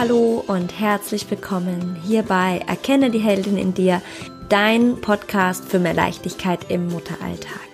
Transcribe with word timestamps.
Hallo 0.00 0.44
und 0.46 0.78
herzlich 0.78 1.28
willkommen 1.28 1.96
hier 2.04 2.22
bei 2.22 2.60
Erkenne 2.68 3.10
die 3.10 3.18
Heldin 3.18 3.58
in 3.58 3.74
dir, 3.74 4.00
dein 4.48 5.00
Podcast 5.00 5.64
für 5.64 5.80
mehr 5.80 5.92
Leichtigkeit 5.92 6.70
im 6.70 6.86
Mutteralltag. 6.86 7.68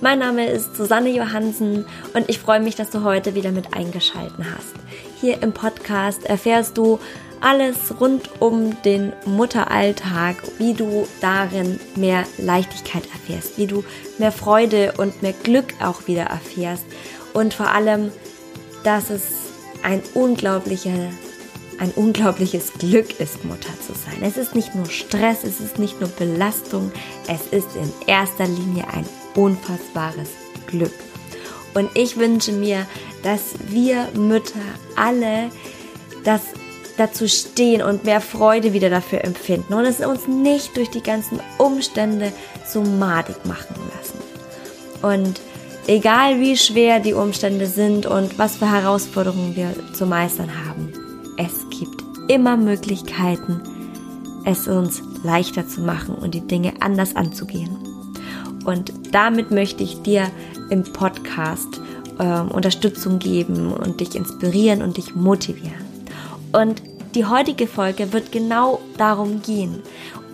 Mein 0.00 0.20
Name 0.20 0.46
ist 0.46 0.74
Susanne 0.74 1.10
Johansen 1.10 1.84
und 2.14 2.30
ich 2.30 2.38
freue 2.38 2.60
mich, 2.60 2.74
dass 2.74 2.88
du 2.88 3.04
heute 3.04 3.34
wieder 3.34 3.52
mit 3.52 3.74
eingeschalten 3.74 4.46
hast. 4.50 4.72
Hier 5.20 5.42
im 5.42 5.52
Podcast 5.52 6.24
erfährst 6.24 6.78
du 6.78 6.98
alles 7.42 8.00
rund 8.00 8.30
um 8.40 8.82
den 8.82 9.12
Mutteralltag, 9.26 10.36
wie 10.56 10.72
du 10.72 11.06
darin 11.20 11.78
mehr 11.96 12.24
Leichtigkeit 12.38 13.02
erfährst, 13.12 13.58
wie 13.58 13.66
du 13.66 13.84
mehr 14.16 14.32
Freude 14.32 14.94
und 14.96 15.20
mehr 15.20 15.34
Glück 15.34 15.74
auch 15.82 16.06
wieder 16.06 16.22
erfährst 16.22 16.86
und 17.34 17.52
vor 17.52 17.68
allem, 17.68 18.10
dass 18.84 19.10
es 19.10 19.22
ein 19.82 20.02
unglaublicher 20.14 21.10
ein 21.82 21.90
unglaubliches 21.90 22.74
Glück 22.78 23.18
ist, 23.18 23.44
Mutter 23.44 23.72
zu 23.84 23.92
sein. 23.92 24.22
Es 24.22 24.36
ist 24.36 24.54
nicht 24.54 24.72
nur 24.76 24.86
Stress, 24.86 25.42
es 25.42 25.60
ist 25.60 25.80
nicht 25.80 26.00
nur 26.00 26.08
Belastung, 26.10 26.92
es 27.26 27.46
ist 27.50 27.74
in 27.74 27.92
erster 28.06 28.46
Linie 28.46 28.84
ein 28.92 29.04
unfassbares 29.34 30.28
Glück. 30.68 30.94
Und 31.74 31.90
ich 31.94 32.16
wünsche 32.18 32.52
mir, 32.52 32.86
dass 33.24 33.54
wir 33.66 34.08
Mütter 34.14 34.60
alle 34.94 35.50
das 36.22 36.42
dazu 36.98 37.26
stehen 37.26 37.82
und 37.82 38.04
mehr 38.04 38.20
Freude 38.20 38.72
wieder 38.74 38.90
dafür 38.90 39.24
empfinden 39.24 39.74
und 39.74 39.84
es 39.84 39.98
uns 40.00 40.28
nicht 40.28 40.76
durch 40.76 40.90
die 40.90 41.02
ganzen 41.02 41.40
Umstände 41.58 42.32
so 42.68 42.82
madig 42.82 43.44
machen 43.44 43.74
lassen. 43.96 44.20
Und 45.02 45.40
egal 45.88 46.38
wie 46.38 46.56
schwer 46.56 47.00
die 47.00 47.14
Umstände 47.14 47.66
sind 47.66 48.06
und 48.06 48.38
was 48.38 48.56
für 48.58 48.70
Herausforderungen 48.70 49.56
wir 49.56 49.74
zu 49.94 50.06
meistern 50.06 50.50
haben, 50.66 50.91
immer 52.32 52.56
Möglichkeiten, 52.56 53.60
es 54.44 54.66
uns 54.66 55.02
leichter 55.22 55.68
zu 55.68 55.82
machen 55.82 56.14
und 56.14 56.34
die 56.34 56.40
Dinge 56.40 56.72
anders 56.80 57.14
anzugehen. 57.14 57.76
Und 58.64 58.92
damit 59.12 59.50
möchte 59.50 59.82
ich 59.82 60.02
dir 60.02 60.30
im 60.70 60.84
Podcast 60.84 61.80
äh, 62.18 62.40
Unterstützung 62.40 63.18
geben 63.18 63.72
und 63.72 64.00
dich 64.00 64.14
inspirieren 64.14 64.82
und 64.82 64.96
dich 64.96 65.14
motivieren. 65.14 65.84
Und 66.52 66.82
die 67.14 67.26
heutige 67.26 67.66
Folge 67.66 68.12
wird 68.12 68.32
genau 68.32 68.80
darum 68.96 69.42
gehen, 69.42 69.82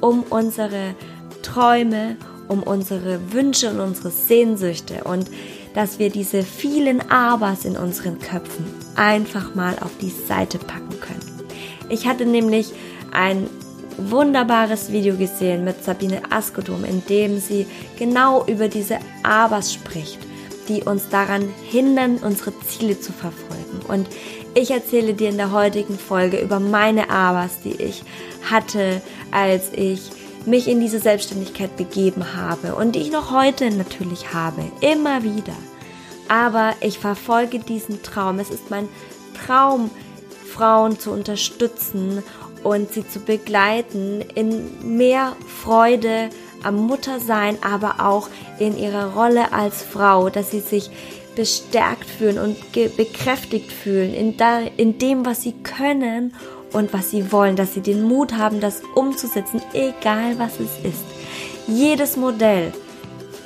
um 0.00 0.22
unsere 0.30 0.94
Träume, 1.42 2.16
um 2.46 2.62
unsere 2.62 3.32
Wünsche 3.32 3.70
und 3.70 3.80
unsere 3.80 4.10
Sehnsüchte 4.10 5.04
und 5.04 5.28
dass 5.74 5.98
wir 5.98 6.10
diese 6.10 6.42
vielen 6.42 7.10
Abers 7.10 7.64
in 7.64 7.76
unseren 7.76 8.19
Köpfen 8.19 8.64
einfach 8.96 9.54
mal 9.54 9.76
auf 9.80 9.91
die 10.00 10.10
Seite 10.10 10.58
packen. 10.58 10.88
Ich 11.89 12.06
hatte 12.06 12.27
nämlich 12.27 12.72
ein 13.12 13.48
wunderbares 13.97 14.92
Video 14.92 15.17
gesehen 15.17 15.64
mit 15.64 15.83
Sabine 15.83 16.22
Askodum, 16.31 16.84
in 16.84 17.05
dem 17.06 17.39
sie 17.39 17.67
genau 17.98 18.44
über 18.47 18.69
diese 18.69 18.98
Abers 19.22 19.72
spricht, 19.72 20.19
die 20.69 20.83
uns 20.83 21.09
daran 21.09 21.48
hindern, 21.64 22.19
unsere 22.19 22.53
Ziele 22.61 23.00
zu 23.00 23.12
verfolgen. 23.12 23.81
Und 23.89 24.06
ich 24.55 24.70
erzähle 24.70 25.14
dir 25.14 25.31
in 25.31 25.36
der 25.36 25.53
heutigen 25.53 25.98
Folge 25.98 26.39
über 26.39 26.61
meine 26.61 27.11
Abers, 27.11 27.61
die 27.64 27.75
ich 27.75 28.03
hatte, 28.48 29.03
als 29.31 29.72
ich 29.72 30.11
mich 30.47 30.69
in 30.69 30.81
diese 30.81 31.00
Selbstständigkeit 31.00 31.77
begeben 31.77 32.34
habe 32.36 32.75
und 32.75 32.94
die 32.94 33.00
ich 33.00 33.11
noch 33.11 33.33
heute 33.33 33.70
natürlich 33.70 34.33
habe, 34.33 34.62
immer 34.81 35.22
wieder. 35.22 35.53
Aber 36.28 36.75
ich 36.81 36.98
verfolge 36.98 37.59
diesen 37.59 38.03
Traum. 38.03 38.39
Es 38.39 38.50
ist 38.50 38.70
mein 38.70 38.89
Traum, 39.47 39.91
Frauen 40.59 40.98
zu 40.98 41.12
unterstützen 41.12 42.25
und 42.64 42.92
sie 42.92 43.09
zu 43.09 43.20
begleiten 43.20 44.21
in 44.34 44.97
mehr 44.97 45.37
Freude 45.62 46.31
am 46.65 46.75
Muttersein, 46.87 47.56
aber 47.62 48.05
auch 48.05 48.28
in 48.59 48.77
ihrer 48.77 49.15
Rolle 49.15 49.53
als 49.53 49.82
Frau, 49.82 50.28
dass 50.28 50.50
sie 50.50 50.60
sich 50.60 50.91
bestärkt 51.37 52.10
fühlen 52.10 52.38
und 52.38 52.56
bekräftigt 52.72 53.71
fühlen 53.71 54.12
in, 54.12 54.34
in 54.77 54.99
dem, 54.99 55.25
was 55.25 55.43
sie 55.43 55.53
können 55.53 56.34
und 56.72 56.93
was 56.93 57.11
sie 57.11 57.31
wollen, 57.31 57.55
dass 57.55 57.75
sie 57.75 57.81
den 57.81 58.03
Mut 58.03 58.32
haben, 58.32 58.59
das 58.61 58.82
umzusetzen, 58.97 59.62
egal 59.72 60.38
was 60.38 60.55
es 60.55 60.84
ist. 60.84 61.05
Jedes 61.69 62.16
Modell 62.16 62.72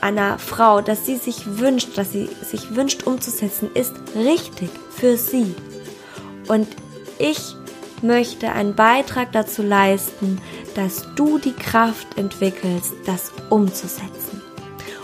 einer 0.01 0.39
Frau, 0.39 0.81
das 0.81 1.05
sie 1.05 1.17
sich 1.17 1.59
wünscht, 1.59 1.91
das 1.97 2.13
sie 2.13 2.31
sich 2.43 2.75
wünscht 2.75 3.07
umzusetzen, 3.07 3.69
ist 3.75 3.93
richtig 4.17 4.71
für 4.91 5.19
sie. 5.19 5.55
Und 6.49 6.69
ich 7.23 7.55
möchte 8.03 8.51
einen 8.51 8.75
Beitrag 8.75 9.31
dazu 9.31 9.63
leisten, 9.63 10.41
dass 10.75 11.07
du 11.15 11.39
die 11.39 11.53
Kraft 11.53 12.19
entwickelst, 12.19 12.93
das 13.07 13.31
umzusetzen. 13.49 14.43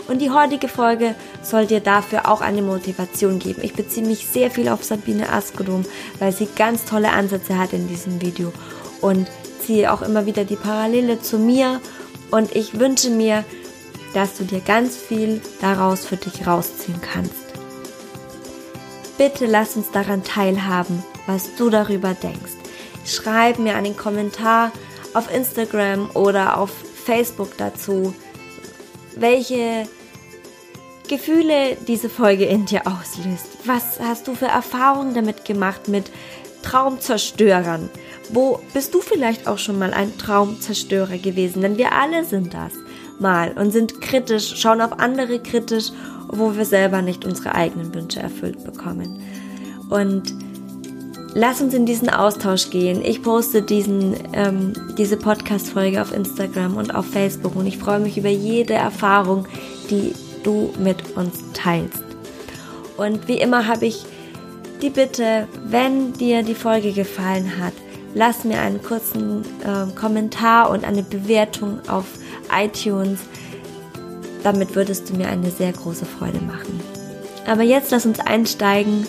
Und 0.09 0.19
die 0.19 0.31
heutige 0.31 0.67
Folge 0.67 1.15
soll 1.43 1.65
dir 1.65 1.79
dafür 1.79 2.29
auch 2.29 2.41
eine 2.41 2.61
Motivation 2.61 3.39
geben. 3.39 3.61
Ich 3.63 3.73
beziehe 3.73 4.05
mich 4.05 4.27
sehr 4.27 4.51
viel 4.51 4.67
auf 4.67 4.83
Sabine 4.83 5.31
Askodum, 5.31 5.85
weil 6.17 6.33
sie 6.33 6.49
ganz 6.57 6.83
tolle 6.83 7.11
Ansätze 7.11 7.57
hat 7.57 7.71
in 7.71 7.87
diesem 7.87 8.19
Video 8.21 8.51
und 8.99 9.27
ziehe 9.65 9.93
auch 9.93 10.01
immer 10.01 10.25
wieder 10.25 10.43
die 10.43 10.57
Parallele 10.57 11.21
zu 11.21 11.37
mir. 11.37 11.79
Und 12.31 12.53
ich 12.53 12.79
wünsche 12.79 13.11
mir, 13.11 13.45
dass 14.13 14.35
du 14.35 14.43
dir 14.43 14.59
ganz 14.59 14.97
viel 14.97 15.41
daraus 15.61 16.05
für 16.05 16.17
dich 16.17 16.45
rausziehen 16.45 16.99
kannst. 17.01 17.35
Bitte 19.17 19.45
lass 19.45 19.75
uns 19.75 19.91
daran 19.91 20.23
teilhaben, 20.23 21.03
was 21.29 21.55
du 21.55 21.69
darüber 21.69 22.15
denkst. 22.15 22.57
Schreib 23.05 23.59
mir 23.59 23.75
einen 23.75 23.95
Kommentar 23.95 24.71
auf 25.13 25.31
Instagram 25.33 26.09
oder 26.15 26.57
auf 26.57 26.71
Facebook 27.05 27.55
dazu, 27.57 28.15
welche 29.15 29.87
Gefühle 31.07 31.77
diese 31.87 32.09
Folge 32.09 32.45
in 32.45 32.65
dir 32.65 32.81
auslöst. 32.87 33.45
Was 33.65 33.99
hast 33.99 34.27
du 34.27 34.33
für 34.33 34.47
Erfahrungen 34.47 35.13
damit 35.13 35.45
gemacht 35.45 35.87
mit 35.87 36.11
Traumzerstörern? 36.63 37.89
Wo 38.29 38.59
bist 38.73 38.95
du 38.95 39.01
vielleicht 39.01 39.47
auch 39.47 39.59
schon 39.59 39.77
mal 39.77 39.93
ein 39.93 40.17
Traumzerstörer 40.17 41.19
gewesen? 41.19 41.61
Denn 41.61 41.77
wir 41.77 41.91
alle 41.91 42.25
sind 42.25 42.55
das 42.55 42.73
mal 43.19 43.51
und 43.51 43.69
sind 43.69 44.01
kritisch, 44.01 44.55
schauen 44.55 44.81
auf 44.81 44.99
andere 44.99 45.39
kritisch, 45.39 45.91
wo 46.27 46.55
wir 46.55 46.65
selber 46.65 47.03
nicht 47.03 47.23
unsere 47.23 47.53
eigenen 47.53 47.93
Wünsche 47.93 48.19
erfüllt 48.19 48.63
bekommen. 48.63 49.21
Und 49.89 50.48
lass 51.33 51.61
uns 51.61 51.73
in 51.73 51.85
diesen 51.85 52.09
Austausch 52.09 52.69
gehen. 52.69 53.03
Ich 53.03 53.21
poste 53.21 53.61
diesen, 53.61 54.15
ähm, 54.33 54.73
diese 54.97 55.17
Podcast-Folge 55.17 56.01
auf 56.01 56.13
Instagram 56.13 56.77
und 56.77 56.93
auf 56.93 57.05
Facebook 57.05 57.55
und 57.55 57.67
ich 57.67 57.77
freue 57.77 57.99
mich 57.99 58.17
über 58.17 58.29
jede 58.29 58.73
Erfahrung, 58.73 59.47
die 59.89 60.13
du 60.43 60.73
mit 60.79 61.15
uns 61.15 61.43
teilst. 61.53 62.03
Und 62.97 63.27
wie 63.27 63.39
immer 63.39 63.67
habe 63.67 63.85
ich 63.85 64.05
die 64.81 64.89
Bitte, 64.89 65.47
wenn 65.65 66.13
dir 66.13 66.43
die 66.43 66.55
Folge 66.55 66.93
gefallen 66.93 67.59
hat, 67.59 67.73
lass 68.13 68.43
mir 68.43 68.59
einen 68.59 68.81
kurzen 68.81 69.43
äh, 69.63 69.93
Kommentar 69.95 70.69
und 70.69 70.85
eine 70.85 71.03
Bewertung 71.03 71.79
auf 71.89 72.05
iTunes. 72.53 73.19
Damit 74.43 74.75
würdest 74.75 75.09
du 75.09 75.15
mir 75.15 75.27
eine 75.27 75.51
sehr 75.51 75.73
große 75.73 76.05
Freude 76.05 76.39
machen. 76.39 76.79
Aber 77.45 77.63
jetzt 77.63 77.91
lass 77.91 78.05
uns 78.05 78.19
einsteigen 78.19 79.05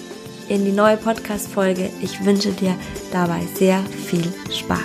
in 0.51 0.65
die 0.65 0.73
neue 0.73 0.97
Podcast-Folge. 0.97 1.91
Ich 2.03 2.25
wünsche 2.25 2.51
dir 2.51 2.75
dabei 3.13 3.47
sehr 3.55 3.79
viel 3.85 4.25
Spaß. 4.51 4.81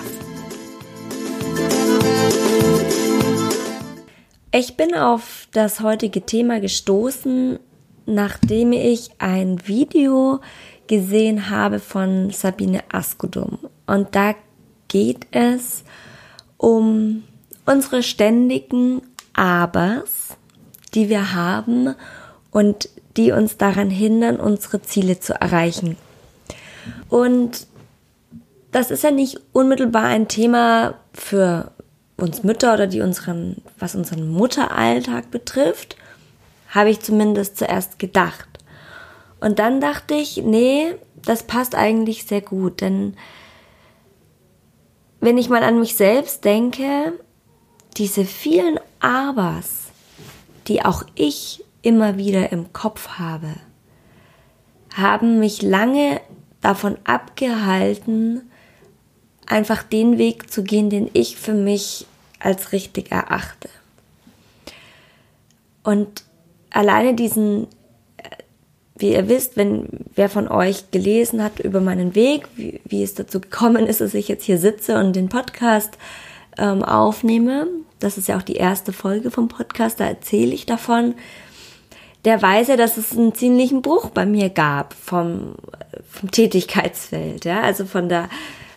Ich 4.52 4.78
bin 4.78 4.94
auf 4.94 5.48
das 5.52 5.80
heutige 5.82 6.22
Thema 6.22 6.60
gestoßen, 6.60 7.58
nachdem 8.06 8.74
ich 8.74 9.10
ein 9.18 9.68
Video 9.68 10.40
gesehen 10.86 11.50
habe 11.50 11.80
von 11.80 12.30
Sabine 12.30 12.84
Askodum. 12.92 13.58
Und 13.88 14.14
da 14.14 14.36
geht 14.88 15.26
es 15.32 15.84
um 16.58 17.24
unsere 17.66 18.04
ständigen 18.04 19.02
Abers, 19.34 20.38
die 20.94 21.10
wir 21.10 21.34
haben 21.34 21.96
und 22.52 22.88
die 23.18 23.32
uns 23.32 23.58
daran 23.58 23.90
hindern, 23.90 24.38
unsere 24.38 24.82
Ziele 24.82 25.20
zu 25.20 25.34
erreichen. 25.40 25.98
Und 27.10 27.68
das 28.72 28.92
ist 28.92 29.04
ja 29.04 29.12
nicht 29.12 29.40
unmittelbar 29.54 30.04
ein 30.04 30.28
Thema 30.28 30.96
für 31.14 31.72
uns 32.18 32.44
Mütter 32.44 32.74
oder 32.74 32.88
die 32.88 33.02
unseren, 33.02 33.62
was 33.80 33.96
unseren 33.96 34.30
Mutteralltag 34.30 35.32
betrifft, 35.32 35.96
habe 36.70 36.90
ich 36.90 37.00
zumindest 37.02 37.58
zuerst 37.58 38.00
gedacht. 38.00 38.48
Und 39.40 39.60
dann 39.60 39.80
dachte 39.80 40.16
ich, 40.16 40.38
nee, 40.38 40.96
das 41.24 41.44
passt 41.44 41.76
eigentlich 41.76 42.26
sehr 42.26 42.42
gut, 42.42 42.82
denn 42.82 43.16
wenn 45.20 45.38
ich 45.38 45.50
mal 45.50 45.64
an 45.64 45.80
mich 45.80 45.96
selbst 45.96 46.46
denke, 46.46 47.14
diese 47.98 48.26
vielen 48.26 48.80
Abers, 49.00 49.86
die 50.68 50.84
auch 50.84 51.04
ich 51.16 51.64
immer 51.86 52.18
wieder 52.18 52.52
im 52.52 52.74
Kopf 52.74 53.20
habe, 53.20 53.54
haben 54.96 55.40
mich 55.40 55.62
lange 55.62 56.20
davon 56.62 56.98
abgehalten, 57.04 58.50
einfach 59.46 59.84
den 59.84 60.18
Weg 60.18 60.52
zu 60.52 60.64
gehen, 60.64 60.90
den 60.90 61.10
ich 61.14 61.38
für 61.38 61.54
mich 61.54 62.08
als 62.40 62.72
richtig 62.72 63.12
erachte. 63.12 63.70
Und 65.84 66.24
alleine 66.72 67.14
diesen, 67.14 67.68
wie 68.98 69.14
ihr 69.14 69.30
wisst, 69.30 69.56
wenn 69.56 69.88
wer 70.16 70.30
von 70.30 70.48
euch 70.48 70.90
gelesen 70.90 71.44
hat 71.44 71.60
über 71.60 71.82
meinen 71.82 72.16
Weg, 72.16 72.48
wie, 72.56 72.82
wie 72.86 73.04
es 73.04 73.14
dazu 73.14 73.40
gekommen 73.40 73.86
ist, 73.86 74.02
dass 74.02 74.16
ich 74.16 74.28
jetzt 74.28 74.44
hier 74.44 74.58
sitze 74.58 74.98
und 74.98 75.16
den 75.16 75.30
Podcast 75.30 76.00
ähm, 76.58 76.82
aufnehme, 76.84 77.68
das 78.00 78.18
ist 78.18 78.28
ja 78.28 78.38
auch 78.38 78.42
die 78.42 78.56
erste 78.56 78.92
Folge 78.92 79.30
vom 79.30 79.50
Podcast, 79.50 80.00
da 80.00 80.06
erzähle 80.06 80.56
ich 80.56 80.66
davon, 80.66 81.14
der 82.26 82.42
weiß 82.42 82.70
ja, 82.70 82.78
dass 82.78 82.98
es 82.98 83.16
einen 83.16 83.34
ziemlichen 83.34 83.82
Bruch 83.82 84.10
bei 84.10 84.26
mir 84.26 84.50
gab 84.50 84.94
vom, 84.94 85.56
vom 86.10 86.32
Tätigkeitsfeld, 86.32 87.46
ja, 87.46 87.62
also 87.62 87.86
von 87.86 88.10
der 88.10 88.30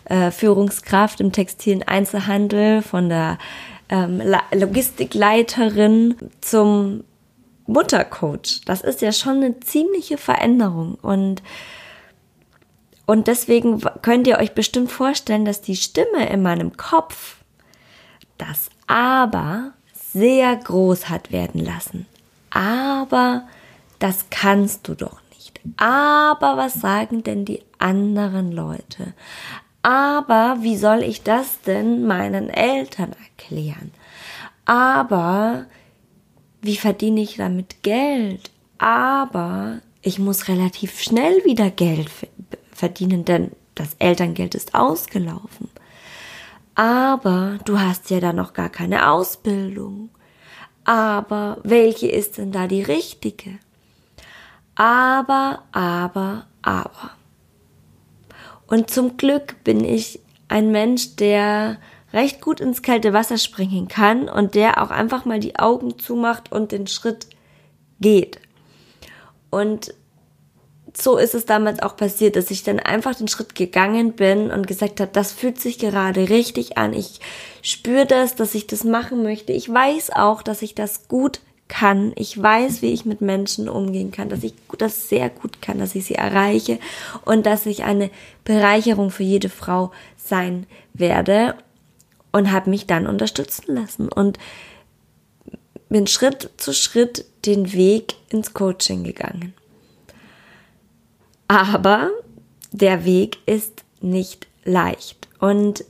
äh, 0.05 0.31
Führungskraft 0.31 1.19
im 1.19 1.31
textilen 1.31 1.83
Einzelhandel, 1.83 2.81
von 2.81 3.09
der 3.09 3.37
ähm, 3.89 4.21
Logistikleiterin 4.53 6.15
zum 6.41 7.03
Muttercoach. 7.65 8.61
Das 8.65 8.81
ist 8.81 9.01
ja 9.01 9.11
schon 9.11 9.37
eine 9.37 9.59
ziemliche 9.59 10.17
Veränderung 10.17 10.95
und 11.01 11.41
und 13.05 13.25
deswegen 13.25 13.81
könnt 14.03 14.27
ihr 14.27 14.37
euch 14.37 14.53
bestimmt 14.53 14.91
vorstellen, 14.91 15.43
dass 15.43 15.61
die 15.61 15.75
Stimme 15.75 16.29
in 16.29 16.43
meinem 16.43 16.77
Kopf 16.77 17.37
das 18.37 18.69
aber 18.85 19.73
sehr 20.13 20.55
groß 20.55 21.09
hat 21.09 21.31
werden 21.31 21.65
lassen. 21.65 22.05
Aber 22.49 23.47
das 23.99 24.25
kannst 24.29 24.87
du 24.87 24.95
doch 24.95 25.21
nicht. 25.31 25.59
Aber 25.77 26.57
was 26.57 26.75
sagen 26.75 27.23
denn 27.23 27.45
die 27.45 27.63
anderen 27.77 28.51
Leute? 28.51 29.13
Aber 29.81 30.57
wie 30.61 30.77
soll 30.77 31.03
ich 31.03 31.23
das 31.23 31.61
denn 31.61 32.05
meinen 32.05 32.49
Eltern 32.49 33.13
erklären? 33.13 33.91
Aber 34.65 35.65
wie 36.61 36.75
verdiene 36.75 37.21
ich 37.21 37.37
damit 37.37 37.83
Geld? 37.83 38.51
Aber 38.77 39.79
ich 40.01 40.19
muss 40.19 40.47
relativ 40.47 41.01
schnell 41.01 41.43
wieder 41.45 41.69
Geld 41.69 42.09
verdienen, 42.71 43.25
denn 43.25 43.51
das 43.75 43.95
Elterngeld 43.99 44.55
ist 44.55 44.75
ausgelaufen. 44.75 45.69
Aber 46.75 47.59
du 47.65 47.79
hast 47.79 48.09
ja 48.09 48.19
da 48.19 48.31
noch 48.31 48.53
gar 48.53 48.69
keine 48.69 49.09
Ausbildung. 49.11 50.09
Aber 50.89 51.59
welche 51.61 52.07
ist 52.07 52.39
denn 52.39 52.51
da 52.51 52.65
die 52.65 52.81
richtige? 52.81 53.59
Aber, 54.73 55.61
aber, 55.71 56.47
aber. 56.63 57.11
Und 58.65 58.89
zum 58.89 59.15
Glück 59.15 59.63
bin 59.63 59.83
ich 59.83 60.19
ein 60.47 60.71
Mensch, 60.71 61.15
der 61.15 61.77
recht 62.11 62.41
gut 62.41 62.59
ins 62.59 62.81
kalte 62.81 63.13
Wasser 63.13 63.37
springen 63.37 63.87
kann 63.87 64.27
und 64.27 64.55
der 64.55 64.81
auch 64.81 64.89
einfach 64.89 65.25
mal 65.25 65.39
die 65.39 65.59
Augen 65.59 65.99
zumacht 65.99 66.51
und 66.51 66.71
den 66.71 66.87
Schritt 66.87 67.27
geht. 67.99 68.39
Und 69.51 69.93
so 71.01 71.17
ist 71.17 71.35
es 71.35 71.45
damals 71.45 71.81
auch 71.81 71.95
passiert, 71.95 72.35
dass 72.35 72.51
ich 72.51 72.63
dann 72.63 72.79
einfach 72.79 73.15
den 73.15 73.27
Schritt 73.27 73.55
gegangen 73.55 74.13
bin 74.13 74.51
und 74.51 74.67
gesagt 74.67 74.99
habe, 74.99 75.11
das 75.11 75.31
fühlt 75.31 75.59
sich 75.59 75.79
gerade 75.79 76.29
richtig 76.29 76.77
an. 76.77 76.93
Ich 76.93 77.19
spüre 77.61 78.05
das, 78.05 78.35
dass 78.35 78.55
ich 78.55 78.67
das 78.67 78.83
machen 78.83 79.23
möchte. 79.23 79.51
Ich 79.53 79.71
weiß 79.71 80.11
auch, 80.11 80.41
dass 80.41 80.61
ich 80.61 80.75
das 80.75 81.07
gut 81.07 81.41
kann. 81.67 82.13
Ich 82.15 82.41
weiß, 82.41 82.81
wie 82.81 82.91
ich 82.91 83.05
mit 83.05 83.21
Menschen 83.21 83.69
umgehen 83.69 84.11
kann, 84.11 84.29
dass 84.29 84.43
ich 84.43 84.53
das 84.77 85.07
sehr 85.07 85.29
gut 85.29 85.61
kann, 85.61 85.79
dass 85.79 85.95
ich 85.95 86.05
sie 86.05 86.15
erreiche 86.15 86.79
und 87.25 87.45
dass 87.45 87.65
ich 87.65 87.83
eine 87.83 88.09
Bereicherung 88.43 89.11
für 89.11 89.23
jede 89.23 89.49
Frau 89.49 89.91
sein 90.17 90.65
werde 90.93 91.55
und 92.31 92.51
habe 92.51 92.69
mich 92.69 92.87
dann 92.87 93.07
unterstützen 93.07 93.75
lassen 93.75 94.09
und 94.09 94.37
bin 95.89 96.07
Schritt 96.07 96.49
zu 96.57 96.73
Schritt 96.73 97.25
den 97.45 97.73
Weg 97.73 98.15
ins 98.29 98.53
Coaching 98.53 99.03
gegangen. 99.03 99.53
Aber 101.49 102.11
der 102.71 103.05
Weg 103.05 103.39
ist 103.47 103.83
nicht 104.01 104.47
leicht 104.63 105.27
und 105.39 105.83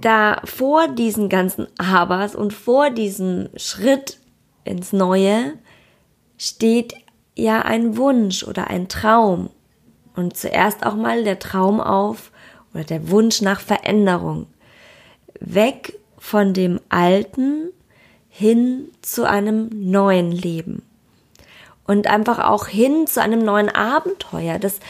da 0.00 0.42
vor 0.44 0.88
diesen 0.88 1.28
ganzen 1.28 1.68
Abers 1.78 2.34
und 2.34 2.52
vor 2.52 2.90
diesem 2.90 3.48
Schritt 3.56 4.18
ins 4.64 4.92
Neue 4.92 5.54
steht 6.36 6.94
ja 7.36 7.62
ein 7.62 7.96
Wunsch 7.96 8.42
oder 8.42 8.68
ein 8.68 8.88
Traum. 8.88 9.50
Und 10.16 10.36
zuerst 10.36 10.84
auch 10.84 10.96
mal 10.96 11.22
der 11.22 11.38
Traum 11.38 11.80
auf 11.80 12.32
oder 12.74 12.84
der 12.84 13.10
Wunsch 13.10 13.42
nach 13.42 13.60
Veränderung. 13.60 14.48
Weg 15.38 15.98
von 16.18 16.52
dem 16.52 16.80
Alten 16.88 17.70
hin 18.28 18.88
zu 19.02 19.24
einem 19.24 19.70
neuen 19.72 20.32
Leben. 20.32 20.82
Und 21.86 22.06
einfach 22.08 22.38
auch 22.40 22.66
hin 22.66 23.06
zu 23.06 23.22
einem 23.22 23.44
neuen 23.44 23.68
Abenteuer. 23.68 24.58
Das, 24.58 24.80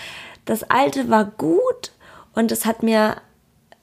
das 0.44 0.62
Alte 0.64 1.10
war 1.10 1.24
gut 1.24 1.92
und 2.34 2.52
es 2.52 2.64
hat 2.64 2.82
mir 2.82 3.16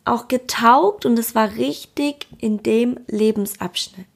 auch 0.05 0.27
getaugt 0.27 1.05
und 1.05 1.17
es 1.17 1.35
war 1.35 1.55
richtig 1.55 2.27
in 2.39 2.63
dem 2.63 2.99
Lebensabschnitt. 3.07 4.07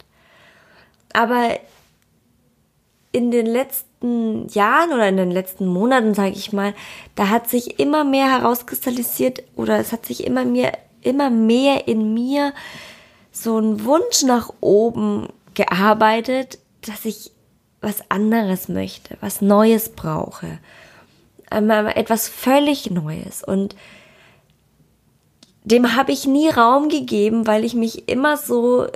Aber 1.14 1.58
in 3.12 3.32
den 3.32 3.46
letzten 3.46 4.48
Jahren 4.50 4.94
oder 4.94 5.08
in 5.08 5.18
den 5.18 5.32
letzten 5.32 5.66
Monaten, 5.66 6.14
sage 6.14 6.34
ich 6.34 6.54
mal, 6.54 6.74
da 7.16 7.30
hat 7.30 7.50
sich 7.50 7.80
immer 7.80 8.04
mehr 8.04 8.30
herauskristallisiert 8.30 9.44
oder 9.56 9.80
es 9.80 9.92
hat 9.92 10.06
sich 10.06 10.26
immer 10.26 10.46
mehr, 10.46 10.78
immer 11.02 11.30
mehr 11.30 11.88
in 11.88 12.14
mir 12.14 12.54
so 13.32 13.58
ein 13.58 13.86
Wunsch 13.86 14.24
nach 14.24 14.52
oben 14.62 15.30
gearbeitet, 15.54 16.60
dass 16.82 17.06
ich 17.06 17.32
was 17.82 18.10
anderes 18.10 18.70
möchte, 18.70 19.18
was 19.22 19.42
Neues 19.42 19.90
brauche, 19.90 20.60
etwas 21.50 22.28
völlig 22.28 22.92
Neues 22.92 23.44
und 23.44 23.76
dem 25.64 25.96
habe 25.96 26.12
ich 26.12 26.26
nie 26.26 26.50
Raum 26.50 26.90
gegeben, 26.90 27.46
weil 27.46 27.66
ich 27.66 27.74
mich 27.74 28.08
immer 28.08 28.38
so 28.38 28.88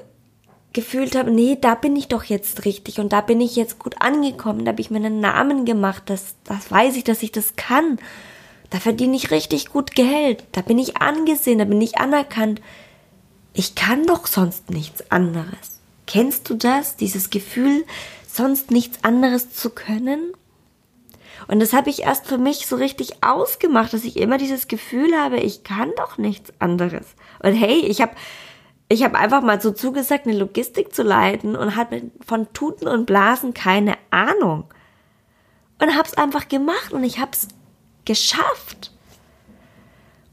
gefühlt 0.74 1.16
habe, 1.16 1.32
nee, 1.32 1.58
da 1.60 1.76
bin 1.76 1.96
ich 1.96 2.08
doch 2.08 2.24
jetzt 2.24 2.64
richtig 2.64 3.00
und 3.00 3.12
da 3.12 3.22
bin 3.22 3.42
ich 3.42 3.56
jetzt 3.56 3.78
gut 3.78 3.96
angekommen, 4.00 4.64
da 4.64 4.72
habe 4.72 4.82
ich 4.82 4.90
mir 4.90 4.98
einen 4.98 5.20
Namen 5.20 5.66
gemacht, 5.66 6.04
das, 6.06 6.36
das 6.46 6.72
weiß 6.72 6.96
ich, 6.96 7.04
dass 7.04 7.24
ich 7.24 7.32
das 7.32 7.56
kann. 7.58 8.00
Da 8.70 8.80
verdiene 8.80 9.18
ich 9.18 9.32
richtig 9.32 9.70
gut 9.70 9.96
Geld, 9.96 10.46
da 10.54 10.62
bin 10.62 10.80
ich 10.80 10.96
angesehen, 10.98 11.60
da 11.60 11.66
bin 11.66 11.82
ich 11.82 11.98
anerkannt. 11.98 12.62
Ich 13.54 13.76
kann 13.76 14.08
doch 14.08 14.28
sonst 14.28 14.70
nichts 14.70 15.12
anderes. 15.12 15.82
Kennst 16.08 16.50
du 16.50 16.54
das, 16.54 16.96
dieses 16.96 17.30
Gefühl, 17.30 17.84
sonst 18.36 18.72
nichts 18.72 19.04
anderes 19.04 19.54
zu 19.54 19.70
können? 19.70 20.34
Und 21.48 21.60
das 21.60 21.74
habe 21.74 21.90
ich 21.90 22.04
erst 22.04 22.28
für 22.28 22.38
mich 22.38 22.68
so 22.68 22.76
richtig 22.76 23.24
ausgemacht, 23.24 23.94
dass 23.94 24.04
ich 24.04 24.18
immer 24.18 24.38
dieses 24.38 24.68
Gefühl 24.68 25.18
habe, 25.18 25.38
ich 25.38 25.64
kann 25.64 25.92
doch 25.98 26.18
nichts 26.18 26.54
anderes. 26.60 27.16
Und 27.42 27.54
hey, 27.54 27.80
ich 27.80 28.02
habe 28.02 28.14
ich 28.92 29.06
habe 29.06 29.18
einfach 29.18 29.42
mal 29.42 29.62
so 29.62 29.72
zugesagt, 29.72 30.28
eine 30.28 30.38
Logistik 30.38 30.94
zu 30.94 31.02
leiten 31.02 31.56
und 31.56 31.78
hatte 31.78 32.12
von 32.26 32.52
Tuten 32.52 32.90
und 32.90 33.06
Blasen 33.06 33.54
keine 33.54 33.96
Ahnung. 34.10 34.66
Und 35.80 35.96
habe 35.96 36.10
es 36.10 36.18
einfach 36.18 36.50
gemacht 36.50 36.92
und 36.92 37.06
ich 37.06 37.20
habe 37.20 37.32
es 37.32 37.48
geschafft. 38.04 38.92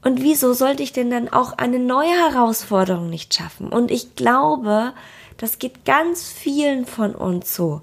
Und 0.03 0.21
wieso 0.21 0.51
sollte 0.51 0.83
ich 0.83 0.91
denn 0.91 1.09
dann 1.09 1.29
auch 1.29 1.53
eine 1.53 1.79
neue 1.79 2.11
Herausforderung 2.11 3.09
nicht 3.09 3.33
schaffen? 3.33 3.69
Und 3.69 3.91
ich 3.91 4.15
glaube, 4.15 4.93
das 5.39 5.57
geht 5.57 5.85
ganz 5.85 6.31
vielen 6.31 6.85
von 6.85 7.15
uns 7.15 7.55
so 7.55 7.81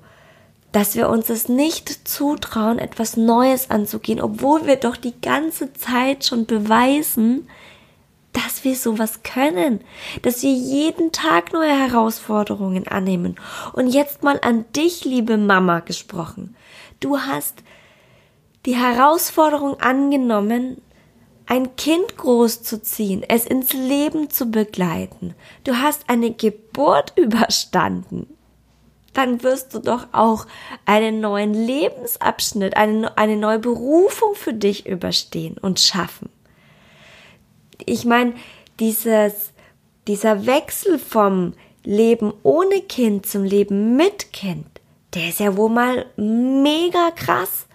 dass 0.76 0.94
wir 0.94 1.08
uns 1.08 1.30
es 1.30 1.48
nicht 1.48 2.06
zutrauen, 2.06 2.78
etwas 2.78 3.16
Neues 3.16 3.70
anzugehen, 3.70 4.20
obwohl 4.20 4.66
wir 4.66 4.76
doch 4.76 4.96
die 4.98 5.18
ganze 5.22 5.72
Zeit 5.72 6.26
schon 6.26 6.44
beweisen, 6.44 7.48
dass 8.34 8.62
wir 8.64 8.76
sowas 8.76 9.22
können, 9.22 9.80
dass 10.20 10.42
wir 10.42 10.52
jeden 10.52 11.12
Tag 11.12 11.54
neue 11.54 11.74
Herausforderungen 11.74 12.86
annehmen. 12.86 13.36
Und 13.72 13.88
jetzt 13.88 14.22
mal 14.22 14.38
an 14.42 14.66
dich, 14.76 15.06
liebe 15.06 15.38
Mama, 15.38 15.80
gesprochen. 15.80 16.54
Du 17.00 17.20
hast 17.20 17.62
die 18.66 18.76
Herausforderung 18.76 19.80
angenommen, 19.80 20.82
ein 21.46 21.76
Kind 21.76 22.16
großzuziehen, 22.16 23.22
es 23.22 23.46
ins 23.46 23.72
Leben 23.72 24.30
zu 24.30 24.50
begleiten. 24.50 25.34
Du 25.64 25.76
hast 25.76 26.08
eine 26.08 26.32
Geburt 26.32 27.12
überstanden 27.16 28.26
dann 29.16 29.42
wirst 29.42 29.72
du 29.72 29.78
doch 29.78 30.08
auch 30.12 30.46
einen 30.84 31.20
neuen 31.20 31.54
Lebensabschnitt, 31.54 32.76
eine, 32.76 33.16
eine 33.16 33.36
neue 33.36 33.58
Berufung 33.58 34.34
für 34.34 34.52
dich 34.52 34.86
überstehen 34.86 35.56
und 35.58 35.80
schaffen. 35.80 36.28
Ich 37.84 38.04
meine, 38.04 38.34
dieses, 38.78 39.52
dieser 40.06 40.44
Wechsel 40.46 40.98
vom 40.98 41.54
Leben 41.82 42.34
ohne 42.42 42.82
Kind 42.82 43.26
zum 43.26 43.44
Leben 43.44 43.96
mit 43.96 44.32
Kind, 44.32 44.66
der 45.14 45.30
ist 45.30 45.40
ja 45.40 45.56
wohl 45.56 45.70
mal 45.70 46.06
mega 46.16 47.10
krass. 47.12 47.66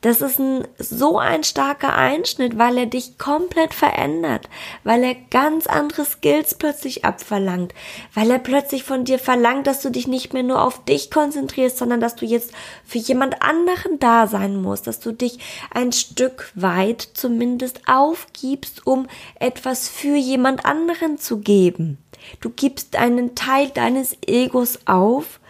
Das 0.00 0.20
ist 0.20 0.38
ein, 0.38 0.68
so 0.78 1.18
ein 1.18 1.42
starker 1.42 1.96
Einschnitt, 1.96 2.56
weil 2.56 2.78
er 2.78 2.86
dich 2.86 3.18
komplett 3.18 3.74
verändert, 3.74 4.48
weil 4.84 5.02
er 5.02 5.16
ganz 5.16 5.66
andere 5.66 6.04
Skills 6.04 6.54
plötzlich 6.54 7.04
abverlangt, 7.04 7.74
weil 8.14 8.30
er 8.30 8.38
plötzlich 8.38 8.84
von 8.84 9.04
dir 9.04 9.18
verlangt, 9.18 9.66
dass 9.66 9.82
du 9.82 9.90
dich 9.90 10.06
nicht 10.06 10.32
mehr 10.32 10.44
nur 10.44 10.62
auf 10.62 10.84
dich 10.84 11.10
konzentrierst, 11.10 11.78
sondern 11.78 12.00
dass 12.00 12.14
du 12.14 12.26
jetzt 12.26 12.52
für 12.84 12.98
jemand 12.98 13.42
anderen 13.42 13.98
da 13.98 14.28
sein 14.28 14.62
musst, 14.62 14.86
dass 14.86 15.00
du 15.00 15.10
dich 15.10 15.40
ein 15.74 15.90
Stück 15.90 16.52
weit 16.54 17.02
zumindest 17.14 17.80
aufgibst, 17.88 18.86
um 18.86 19.08
etwas 19.40 19.88
für 19.88 20.14
jemand 20.14 20.64
anderen 20.64 21.18
zu 21.18 21.38
geben. 21.38 21.98
Du 22.40 22.50
gibst 22.50 22.94
einen 22.94 23.34
Teil 23.34 23.70
deines 23.70 24.16
Egos 24.24 24.78
auf 24.86 25.40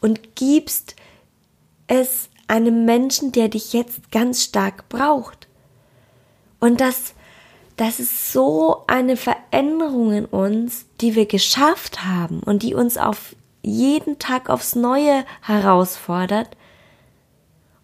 und 0.00 0.34
gibst 0.34 0.96
es 1.88 2.30
einem 2.48 2.84
Menschen, 2.84 3.32
der 3.32 3.48
dich 3.48 3.72
jetzt 3.72 4.10
ganz 4.10 4.42
stark 4.42 4.88
braucht. 4.88 5.46
Und 6.60 6.80
das, 6.80 7.14
das 7.76 8.00
ist 8.00 8.32
so 8.32 8.84
eine 8.86 9.16
Veränderung 9.16 10.12
in 10.12 10.24
uns, 10.24 10.86
die 11.00 11.14
wir 11.14 11.26
geschafft 11.26 12.04
haben 12.04 12.40
und 12.40 12.62
die 12.62 12.74
uns 12.74 12.96
auf 12.96 13.36
jeden 13.62 14.18
Tag 14.18 14.50
aufs 14.50 14.74
Neue 14.74 15.24
herausfordert. 15.42 16.56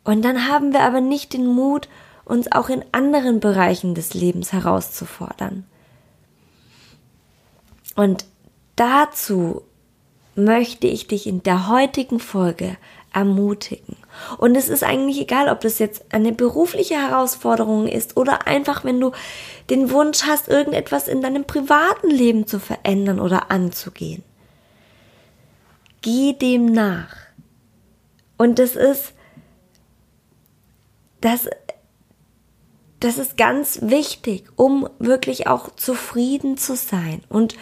Und 0.03 0.23
dann 0.23 0.49
haben 0.49 0.73
wir 0.73 0.81
aber 0.81 1.01
nicht 1.01 1.33
den 1.33 1.47
Mut, 1.47 1.89
uns 2.25 2.51
auch 2.51 2.69
in 2.69 2.85
anderen 2.93 3.41
Bereichen 3.41 3.95
des 3.95 4.15
Lebens 4.15 4.53
herauszufordern. 4.53 5.65
Und 7.95 8.25
dazu 8.77 9.63
möchte 10.35 10.87
ich 10.87 11.07
dich 11.07 11.27
in 11.27 11.43
der 11.43 11.69
heutigen 11.69 12.19
Folge 12.19 12.77
ermutigen. 13.13 13.97
Und 14.39 14.57
es 14.57 14.69
ist 14.69 14.83
eigentlich 14.83 15.21
egal, 15.21 15.49
ob 15.49 15.61
das 15.61 15.79
jetzt 15.79 16.05
eine 16.13 16.33
berufliche 16.33 16.95
Herausforderung 16.95 17.87
ist 17.87 18.17
oder 18.17 18.47
einfach, 18.47 18.85
wenn 18.85 19.01
du 19.01 19.13
den 19.71 19.91
Wunsch 19.91 20.25
hast, 20.25 20.49
irgendetwas 20.49 21.09
in 21.09 21.23
deinem 21.23 21.45
privaten 21.45 22.11
Leben 22.11 22.47
zu 22.47 22.59
verändern 22.59 23.21
oder 23.21 23.51
anzugehen. 23.51 24.23
Geh 26.03 26.35
dem 26.35 26.67
nach. 26.67 27.17
Und 28.37 28.59
das 28.59 28.77
ist, 28.77 29.15
das, 31.21 31.49
das 33.01 33.19
ist 33.19 33.37
ganz 33.37 33.79
wichtig, 33.83 34.45
um 34.57 34.89
wirklich 34.99 35.47
auch 35.47 35.75
zufrieden 35.77 36.57
zu 36.57 36.77
sein 36.77 37.23
und 37.29 37.57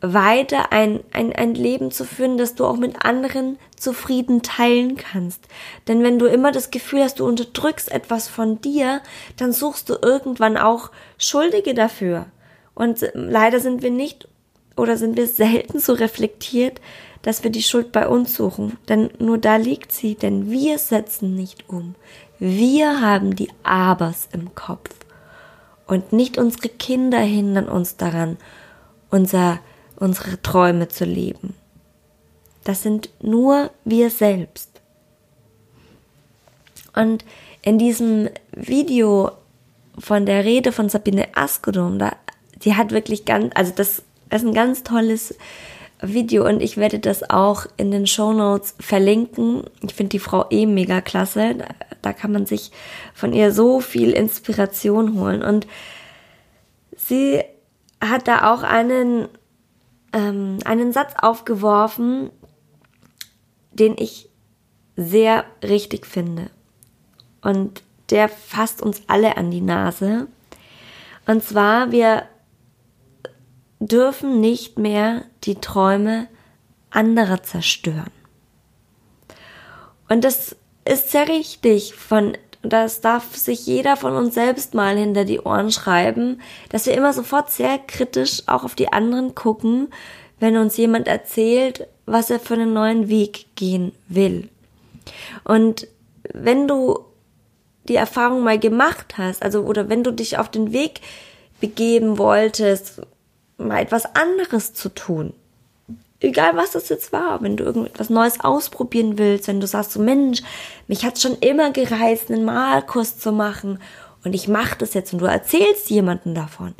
weiter 0.00 0.72
ein, 0.72 1.00
ein, 1.12 1.32
ein 1.32 1.54
Leben 1.54 1.90
zu 1.90 2.04
führen, 2.04 2.38
das 2.38 2.54
du 2.54 2.64
auch 2.64 2.76
mit 2.76 3.04
anderen 3.04 3.58
zufrieden 3.76 4.42
teilen 4.42 4.96
kannst. 4.96 5.48
Denn 5.88 6.02
wenn 6.02 6.18
du 6.18 6.26
immer 6.26 6.52
das 6.52 6.70
Gefühl 6.70 7.02
hast, 7.02 7.20
du 7.20 7.26
unterdrückst 7.26 7.90
etwas 7.90 8.28
von 8.28 8.60
dir, 8.60 9.00
dann 9.36 9.52
suchst 9.52 9.88
du 9.88 9.96
irgendwann 10.00 10.56
auch 10.56 10.90
Schuldige 11.18 11.74
dafür. 11.74 12.26
Und 12.74 13.10
leider 13.14 13.58
sind 13.58 13.82
wir 13.82 13.90
nicht 13.90 14.28
oder 14.76 14.96
sind 14.96 15.16
wir 15.16 15.26
selten 15.26 15.80
so 15.80 15.94
reflektiert, 15.94 16.80
dass 17.22 17.42
wir 17.42 17.50
die 17.50 17.64
Schuld 17.64 17.90
bei 17.90 18.06
uns 18.06 18.36
suchen. 18.36 18.78
Denn 18.88 19.10
nur 19.18 19.38
da 19.38 19.56
liegt 19.56 19.90
sie, 19.90 20.14
denn 20.14 20.50
wir 20.50 20.78
setzen 20.78 21.34
nicht 21.34 21.68
um. 21.68 21.96
Wir 22.38 23.00
haben 23.00 23.34
die 23.34 23.50
Abers 23.64 24.28
im 24.32 24.54
Kopf. 24.54 24.90
Und 25.88 26.12
nicht 26.12 26.38
unsere 26.38 26.68
Kinder 26.68 27.18
hindern 27.18 27.68
uns 27.68 27.96
daran, 27.96 28.36
unser 29.10 29.58
unsere 29.98 30.40
Träume 30.42 30.88
zu 30.88 31.04
leben. 31.04 31.54
Das 32.64 32.82
sind 32.82 33.10
nur 33.22 33.70
wir 33.84 34.10
selbst. 34.10 34.80
Und 36.94 37.24
in 37.62 37.78
diesem 37.78 38.28
Video 38.52 39.30
von 39.98 40.26
der 40.26 40.44
Rede 40.44 40.72
von 40.72 40.88
Sabine 40.88 41.28
Askodom, 41.34 41.98
da, 41.98 42.12
die 42.62 42.74
hat 42.74 42.90
wirklich 42.90 43.24
ganz, 43.24 43.52
also 43.54 43.72
das 43.74 44.02
ist 44.30 44.44
ein 44.44 44.54
ganz 44.54 44.82
tolles 44.82 45.34
Video 46.00 46.46
und 46.46 46.60
ich 46.60 46.76
werde 46.76 46.98
das 46.98 47.28
auch 47.28 47.66
in 47.76 47.90
den 47.90 48.06
Show 48.06 48.32
Notes 48.32 48.74
verlinken. 48.78 49.64
Ich 49.82 49.94
finde 49.94 50.10
die 50.10 50.18
Frau 50.18 50.46
eh 50.50 50.66
mega 50.66 51.00
klasse. 51.00 51.54
Da, 51.56 51.66
da 52.02 52.12
kann 52.12 52.32
man 52.32 52.46
sich 52.46 52.70
von 53.14 53.32
ihr 53.32 53.52
so 53.52 53.80
viel 53.80 54.12
Inspiration 54.12 55.18
holen 55.20 55.42
und 55.42 55.66
sie 56.96 57.42
hat 58.00 58.28
da 58.28 58.52
auch 58.52 58.62
einen 58.62 59.28
ähm, 60.18 60.58
einen 60.64 60.92
Satz 60.92 61.14
aufgeworfen, 61.16 62.30
den 63.70 63.94
ich 63.96 64.28
sehr 64.96 65.44
richtig 65.62 66.06
finde. 66.06 66.50
Und 67.40 67.82
der 68.10 68.28
fasst 68.28 68.82
uns 68.82 69.02
alle 69.06 69.36
an 69.36 69.50
die 69.50 69.60
Nase. 69.60 70.26
Und 71.26 71.44
zwar, 71.44 71.92
wir 71.92 72.24
dürfen 73.78 74.40
nicht 74.40 74.78
mehr 74.78 75.24
die 75.44 75.54
Träume 75.56 76.26
anderer 76.90 77.42
zerstören. 77.42 78.10
Und 80.08 80.24
das 80.24 80.56
ist 80.84 81.10
sehr 81.10 81.28
richtig 81.28 81.94
von 81.94 82.36
das 82.62 83.00
darf 83.00 83.36
sich 83.36 83.66
jeder 83.66 83.96
von 83.96 84.14
uns 84.14 84.34
selbst 84.34 84.74
mal 84.74 84.96
hinter 84.96 85.24
die 85.24 85.40
Ohren 85.40 85.70
schreiben, 85.70 86.40
dass 86.70 86.86
wir 86.86 86.94
immer 86.94 87.12
sofort 87.12 87.50
sehr 87.50 87.78
kritisch 87.78 88.42
auch 88.46 88.64
auf 88.64 88.74
die 88.74 88.92
anderen 88.92 89.34
gucken, 89.34 89.88
wenn 90.40 90.56
uns 90.56 90.76
jemand 90.76 91.08
erzählt, 91.08 91.86
was 92.06 92.30
er 92.30 92.40
für 92.40 92.54
einen 92.54 92.72
neuen 92.72 93.08
Weg 93.08 93.46
gehen 93.54 93.92
will. 94.08 94.48
Und 95.44 95.86
wenn 96.32 96.66
du 96.66 97.04
die 97.88 97.96
Erfahrung 97.96 98.42
mal 98.42 98.58
gemacht 98.58 99.16
hast, 99.18 99.42
also 99.42 99.62
oder 99.62 99.88
wenn 99.88 100.04
du 100.04 100.10
dich 100.12 100.38
auf 100.38 100.50
den 100.50 100.72
Weg 100.72 101.00
begeben 101.60 102.18
wolltest, 102.18 103.02
mal 103.56 103.82
etwas 103.82 104.14
anderes 104.14 104.74
zu 104.74 104.88
tun, 104.94 105.32
egal 106.20 106.56
was 106.56 106.72
das 106.72 106.88
jetzt 106.88 107.12
war, 107.12 107.42
wenn 107.42 107.56
du 107.56 107.64
irgendetwas 107.64 108.10
Neues 108.10 108.40
ausprobieren 108.40 109.18
willst, 109.18 109.48
wenn 109.48 109.60
du 109.60 109.66
sagst 109.66 109.92
so 109.92 110.00
Mensch, 110.00 110.42
mich 110.86 111.04
hat 111.04 111.20
schon 111.20 111.36
immer 111.38 111.70
gereizt, 111.70 112.30
einen 112.30 112.44
Malkurs 112.44 113.18
zu 113.18 113.32
machen 113.32 113.78
und 114.24 114.34
ich 114.34 114.48
mache 114.48 114.76
das 114.78 114.94
jetzt 114.94 115.12
und 115.12 115.20
du 115.20 115.26
erzählst 115.26 115.90
jemanden 115.90 116.34
davon. 116.34 116.74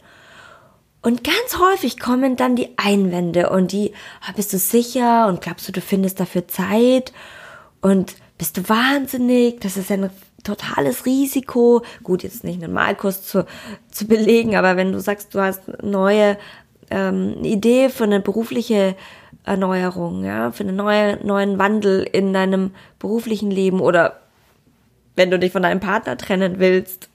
Und 1.01 1.23
ganz 1.23 1.59
häufig 1.59 2.01
kommen 2.01 2.37
dann 2.37 2.57
die 2.57 2.77
Einwände 2.77 3.51
und 3.51 3.71
die, 3.71 3.93
ah, 4.21 4.33
bist 4.35 4.53
du 4.53 4.59
sicher 4.59 5.29
und 5.29 5.41
glaubst 5.41 5.69
du, 5.69 5.73
du 5.73 5.81
findest 5.81 6.19
dafür 6.19 6.49
Zeit 6.49 7.13
und 7.81 8.17
bist 8.37 8.57
du 8.57 8.69
wahnsinnig, 8.69 9.61
das 9.61 9.77
ist 9.77 9.91
ein 9.93 10.11
totales 10.43 11.07
Risiko. 11.07 11.83
Gut, 12.03 12.25
jetzt 12.25 12.45
nicht 12.45 12.63
einen 12.63 12.73
Malkurs 12.73 13.25
zu, 13.25 13.47
zu 13.91 14.07
belegen, 14.07 14.57
aber 14.57 14.77
wenn 14.77 14.93
du 14.93 15.01
sagst, 15.01 15.35
du 15.35 15.41
hast 15.41 15.83
neue 15.83 16.37
ähm, 16.91 17.45
Idee 17.45 17.91
für 17.91 18.05
eine 18.05 18.21
berufliche 18.21 18.97
Erneuerung, 19.45 20.25
ja, 20.25 20.53
für 20.53 20.65
einen 20.65 20.77
neue, 20.77 21.25
neuen 21.25 21.59
Wandel 21.59 22.03
in 22.03 22.33
deinem 22.33 22.73
beruflichen 22.99 23.51
Leben 23.51 23.81
oder 23.81 24.21
wenn 25.17 25.31
du 25.31 25.39
dich 25.39 25.53
von 25.53 25.63
deinem 25.63 25.81
Partner 25.81 26.17
trennen 26.17 26.59
willst 26.59 27.09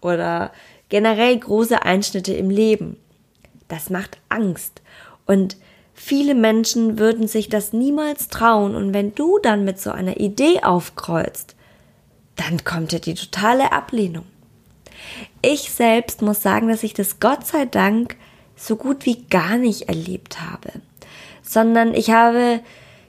oder 0.00 0.52
generell 0.88 1.38
große 1.38 1.82
Einschnitte 1.82 2.34
im 2.34 2.50
Leben. 2.50 2.96
Das 3.68 3.90
macht 3.90 4.18
Angst. 4.28 4.82
Und 5.26 5.56
viele 5.94 6.34
Menschen 6.34 6.98
würden 6.98 7.28
sich 7.28 7.48
das 7.48 7.72
niemals 7.72 8.28
trauen. 8.28 8.74
Und 8.74 8.94
wenn 8.94 9.14
du 9.14 9.38
dann 9.38 9.64
mit 9.64 9.80
so 9.80 9.90
einer 9.90 10.18
Idee 10.18 10.62
aufkreuzt, 10.62 11.56
dann 12.36 12.64
kommt 12.64 12.92
ja 12.92 12.98
die 12.98 13.14
totale 13.14 13.72
Ablehnung. 13.72 14.26
Ich 15.42 15.70
selbst 15.70 16.22
muss 16.22 16.42
sagen, 16.42 16.68
dass 16.68 16.82
ich 16.82 16.94
das 16.94 17.20
Gott 17.20 17.46
sei 17.46 17.64
Dank 17.64 18.16
so 18.56 18.76
gut 18.76 19.04
wie 19.04 19.24
gar 19.24 19.56
nicht 19.56 19.88
erlebt 19.88 20.40
habe 20.40 20.72
sondern 21.48 21.94
ich 21.94 22.10
habe 22.10 22.60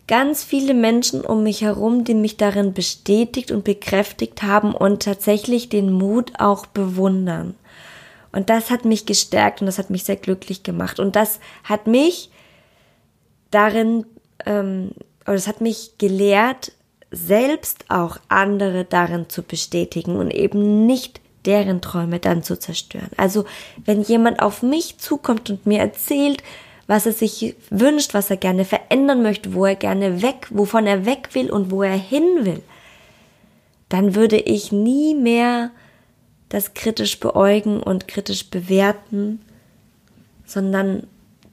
ganz 0.07 0.43
viele 0.43 0.73
Menschen 0.73 1.21
um 1.21 1.43
mich 1.43 1.61
herum, 1.61 2.03
die 2.03 2.13
mich 2.13 2.37
darin 2.37 2.73
bestätigt 2.73 3.51
und 3.51 3.63
bekräftigt 3.63 4.43
haben 4.43 4.73
und 4.73 5.03
tatsächlich 5.03 5.69
den 5.69 5.91
Mut 5.91 6.33
auch 6.39 6.65
bewundern. 6.65 7.55
Und 8.31 8.49
das 8.49 8.69
hat 8.69 8.85
mich 8.85 9.05
gestärkt 9.05 9.61
und 9.61 9.67
das 9.67 9.79
hat 9.79 9.89
mich 9.89 10.03
sehr 10.03 10.15
glücklich 10.15 10.63
gemacht. 10.63 10.99
Und 10.99 11.15
das 11.15 11.39
hat 11.63 11.87
mich 11.87 12.29
darin, 13.51 14.05
ähm, 14.45 14.91
oder 15.25 15.35
das 15.35 15.47
hat 15.47 15.61
mich 15.61 15.97
gelehrt, 15.97 16.71
selbst 17.11 17.85
auch 17.89 18.17
andere 18.27 18.85
darin 18.85 19.29
zu 19.29 19.41
bestätigen 19.41 20.17
und 20.17 20.31
eben 20.31 20.85
nicht 20.85 21.21
deren 21.45 21.81
Träume 21.81 22.19
dann 22.19 22.43
zu 22.43 22.59
zerstören. 22.59 23.09
Also 23.15 23.45
wenn 23.85 24.01
jemand 24.01 24.41
auf 24.41 24.61
mich 24.61 24.97
zukommt 24.97 25.49
und 25.49 25.65
mir 25.65 25.79
erzählt, 25.79 26.43
was 26.87 27.05
er 27.05 27.11
sich 27.11 27.55
wünscht, 27.69 28.13
was 28.13 28.29
er 28.29 28.37
gerne 28.37 28.65
verändern 28.65 29.21
möchte, 29.21 29.53
wo 29.53 29.65
er 29.65 29.75
gerne 29.75 30.21
weg, 30.21 30.47
wovon 30.49 30.87
er 30.87 31.05
weg 31.05 31.29
will 31.33 31.51
und 31.51 31.69
wo 31.69 31.83
er 31.83 31.97
hin 31.97 32.45
will, 32.45 32.63
dann 33.89 34.15
würde 34.15 34.37
ich 34.37 34.71
nie 34.71 35.13
mehr 35.15 35.71
das 36.49 36.73
kritisch 36.73 37.19
beäugen 37.19 37.83
und 37.83 38.07
kritisch 38.07 38.49
bewerten, 38.49 39.41
sondern 40.45 41.07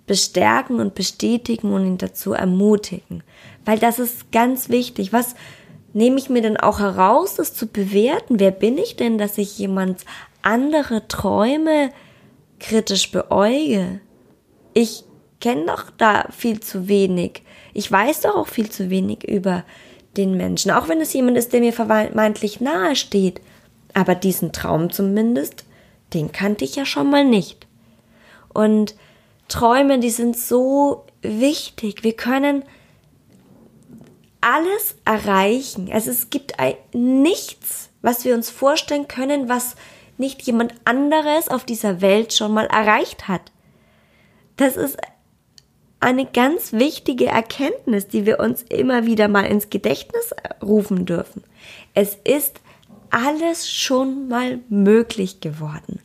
bestärken 0.06 0.80
und 0.80 0.94
bestätigen 0.94 1.72
und 1.72 1.86
ihn 1.86 1.98
dazu 1.98 2.32
ermutigen. 2.32 3.24
Weil 3.64 3.78
das 3.78 3.98
ist 3.98 4.30
ganz 4.30 4.68
wichtig. 4.68 5.12
Was, 5.12 5.34
nehme 5.94 6.18
ich 6.18 6.28
mir 6.28 6.42
denn 6.42 6.58
auch 6.58 6.80
heraus, 6.80 7.36
das 7.36 7.54
zu 7.54 7.66
bewerten? 7.66 8.38
Wer 8.38 8.50
bin 8.50 8.76
ich 8.76 8.96
denn, 8.96 9.16
dass 9.16 9.38
ich 9.38 9.58
jemand 9.58 10.04
andere 10.42 11.08
Träume 11.08 11.90
kritisch 12.60 13.10
beäuge? 13.10 14.00
Ich 14.74 15.03
kenne 15.44 15.66
doch 15.66 15.90
da 15.98 16.26
viel 16.30 16.60
zu 16.60 16.88
wenig. 16.88 17.42
Ich 17.74 17.92
weiß 17.92 18.22
doch 18.22 18.34
auch 18.34 18.48
viel 18.48 18.70
zu 18.70 18.88
wenig 18.88 19.28
über 19.28 19.62
den 20.16 20.38
Menschen, 20.38 20.70
auch 20.70 20.88
wenn 20.88 21.02
es 21.02 21.12
jemand 21.12 21.36
ist, 21.36 21.52
der 21.52 21.60
mir 21.60 21.74
vermeintlich 21.74 22.62
nahe 22.62 22.96
steht. 22.96 23.42
Aber 23.92 24.14
diesen 24.14 24.52
Traum 24.52 24.90
zumindest, 24.90 25.66
den 26.14 26.32
kannte 26.32 26.64
ich 26.64 26.76
ja 26.76 26.86
schon 26.86 27.10
mal 27.10 27.26
nicht. 27.26 27.66
Und 28.54 28.94
Träume, 29.48 29.98
die 29.98 30.08
sind 30.08 30.34
so 30.38 31.04
wichtig. 31.20 32.04
Wir 32.04 32.16
können 32.16 32.64
alles 34.40 34.96
erreichen. 35.04 35.90
Also 35.92 36.10
es 36.10 36.30
gibt 36.30 36.54
nichts, 36.94 37.90
was 38.00 38.24
wir 38.24 38.34
uns 38.34 38.48
vorstellen 38.48 39.08
können, 39.08 39.50
was 39.50 39.76
nicht 40.16 40.40
jemand 40.40 40.72
anderes 40.86 41.48
auf 41.48 41.64
dieser 41.64 42.00
Welt 42.00 42.32
schon 42.32 42.54
mal 42.54 42.64
erreicht 42.64 43.28
hat. 43.28 43.52
Das 44.56 44.76
ist 44.76 44.96
eine 46.04 46.26
ganz 46.26 46.72
wichtige 46.72 47.26
Erkenntnis, 47.26 48.06
die 48.06 48.26
wir 48.26 48.38
uns 48.38 48.62
immer 48.62 49.06
wieder 49.06 49.26
mal 49.26 49.46
ins 49.46 49.70
Gedächtnis 49.70 50.34
rufen 50.62 51.06
dürfen. 51.06 51.42
Es 51.94 52.18
ist 52.24 52.60
alles 53.10 53.70
schon 53.70 54.28
mal 54.28 54.60
möglich 54.68 55.40
geworden. 55.40 56.00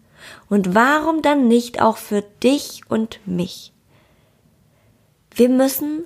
Und 0.50 0.74
warum 0.74 1.22
dann 1.22 1.48
nicht 1.48 1.82
auch 1.82 1.98
für 1.98 2.24
dich 2.44 2.82
und 2.88 3.20
mich? 3.25 3.74
Wir 5.36 5.50
müssen 5.50 6.06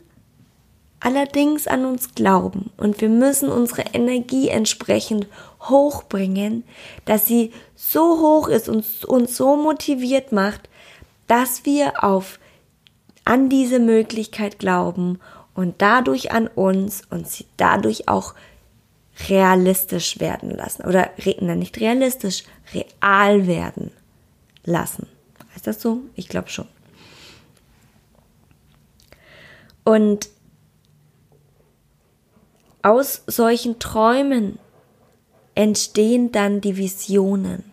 allerdings 0.99 1.67
an 1.67 1.85
uns 1.85 2.15
glauben 2.15 2.71
und 2.77 2.99
wir 3.01 3.09
müssen 3.09 3.49
unsere 3.49 3.83
Energie 3.93 4.47
entsprechend 4.47 5.27
hochbringen, 5.61 6.63
dass 7.05 7.27
sie 7.27 7.51
so 7.75 8.19
hoch 8.21 8.47
ist 8.47 8.69
und 8.69 8.85
uns 9.05 9.37
so 9.37 9.55
motiviert 9.55 10.31
macht, 10.31 10.69
dass 11.27 11.65
wir 11.65 12.03
auf 12.03 12.39
an 13.25 13.49
diese 13.49 13.79
Möglichkeit 13.79 14.59
glauben 14.59 15.19
und 15.53 15.81
dadurch 15.81 16.31
an 16.31 16.47
uns 16.47 17.03
und 17.09 17.27
sie 17.27 17.45
dadurch 17.57 18.07
auch 18.07 18.33
realistisch 19.29 20.19
werden 20.19 20.49
lassen 20.49 20.83
oder 20.85 21.11
na, 21.39 21.55
nicht 21.55 21.79
realistisch, 21.79 22.43
real 22.73 23.45
werden 23.47 23.91
lassen. 24.65 25.07
Heißt 25.53 25.67
das 25.67 25.81
so? 25.81 26.01
Ich 26.15 26.27
glaube 26.27 26.49
schon. 26.49 26.67
Und 29.83 30.29
aus 32.81 33.23
solchen 33.27 33.79
Träumen 33.79 34.57
entstehen 35.55 36.31
dann 36.31 36.61
die 36.61 36.77
Visionen. 36.77 37.63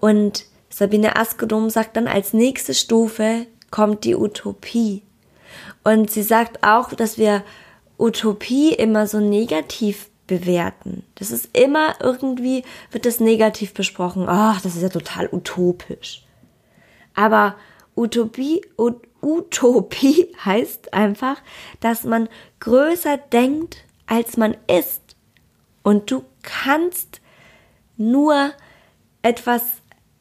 Und 0.00 0.46
Sabine 0.70 1.16
Askedom 1.16 1.70
sagt 1.70 1.96
dann, 1.96 2.08
als 2.08 2.32
nächste 2.32 2.74
Stufe 2.74 3.46
kommt 3.74 4.04
die 4.04 4.14
Utopie. 4.14 5.02
Und 5.82 6.08
sie 6.08 6.22
sagt 6.22 6.62
auch, 6.62 6.90
dass 6.90 7.18
wir 7.18 7.42
Utopie 7.98 8.72
immer 8.72 9.08
so 9.08 9.18
negativ 9.18 10.10
bewerten. 10.28 11.02
Das 11.16 11.32
ist 11.32 11.58
immer 11.58 11.96
irgendwie, 12.00 12.62
wird 12.92 13.04
das 13.04 13.18
negativ 13.18 13.74
besprochen. 13.74 14.26
Ach, 14.28 14.60
das 14.60 14.76
ist 14.76 14.82
ja 14.82 14.90
total 14.90 15.28
utopisch. 15.32 16.24
Aber 17.16 17.56
Utopie, 17.96 18.64
Utopie 19.20 20.32
heißt 20.44 20.94
einfach, 20.94 21.42
dass 21.80 22.04
man 22.04 22.28
größer 22.60 23.16
denkt, 23.18 23.78
als 24.06 24.36
man 24.36 24.56
ist. 24.68 25.02
Und 25.82 26.12
du 26.12 26.22
kannst 26.42 27.20
nur 27.96 28.52
etwas 29.22 29.64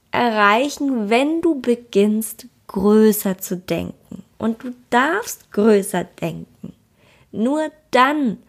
erreichen, 0.09 1.11
wenn 1.11 1.41
du 1.41 1.61
beginnst, 1.61 2.47
größer 2.73 3.37
zu 3.37 3.55
denken. 3.55 4.23
Und 4.37 4.63
du 4.63 4.73
darfst 4.89 5.53
größer 5.53 6.03
denken. 6.03 6.73
Nur 7.31 7.71
dann 7.91 8.39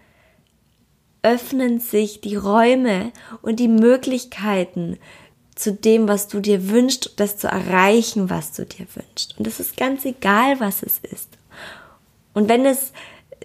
öffnen 1.22 1.78
sich 1.78 2.20
die 2.20 2.34
Räume 2.34 3.12
und 3.40 3.60
die 3.60 3.68
Möglichkeiten 3.68 4.98
zu 5.54 5.72
dem, 5.72 6.08
was 6.08 6.26
du 6.26 6.40
dir 6.40 6.68
wünschst, 6.68 7.12
das 7.16 7.38
zu 7.38 7.46
erreichen, 7.46 8.28
was 8.28 8.52
du 8.52 8.66
dir 8.66 8.86
wünschst. 8.94 9.38
Und 9.38 9.46
es 9.46 9.60
ist 9.60 9.76
ganz 9.76 10.04
egal, 10.04 10.58
was 10.58 10.82
es 10.82 10.98
ist. 10.98 11.28
Und 12.34 12.48
wenn 12.48 12.66
es 12.66 12.92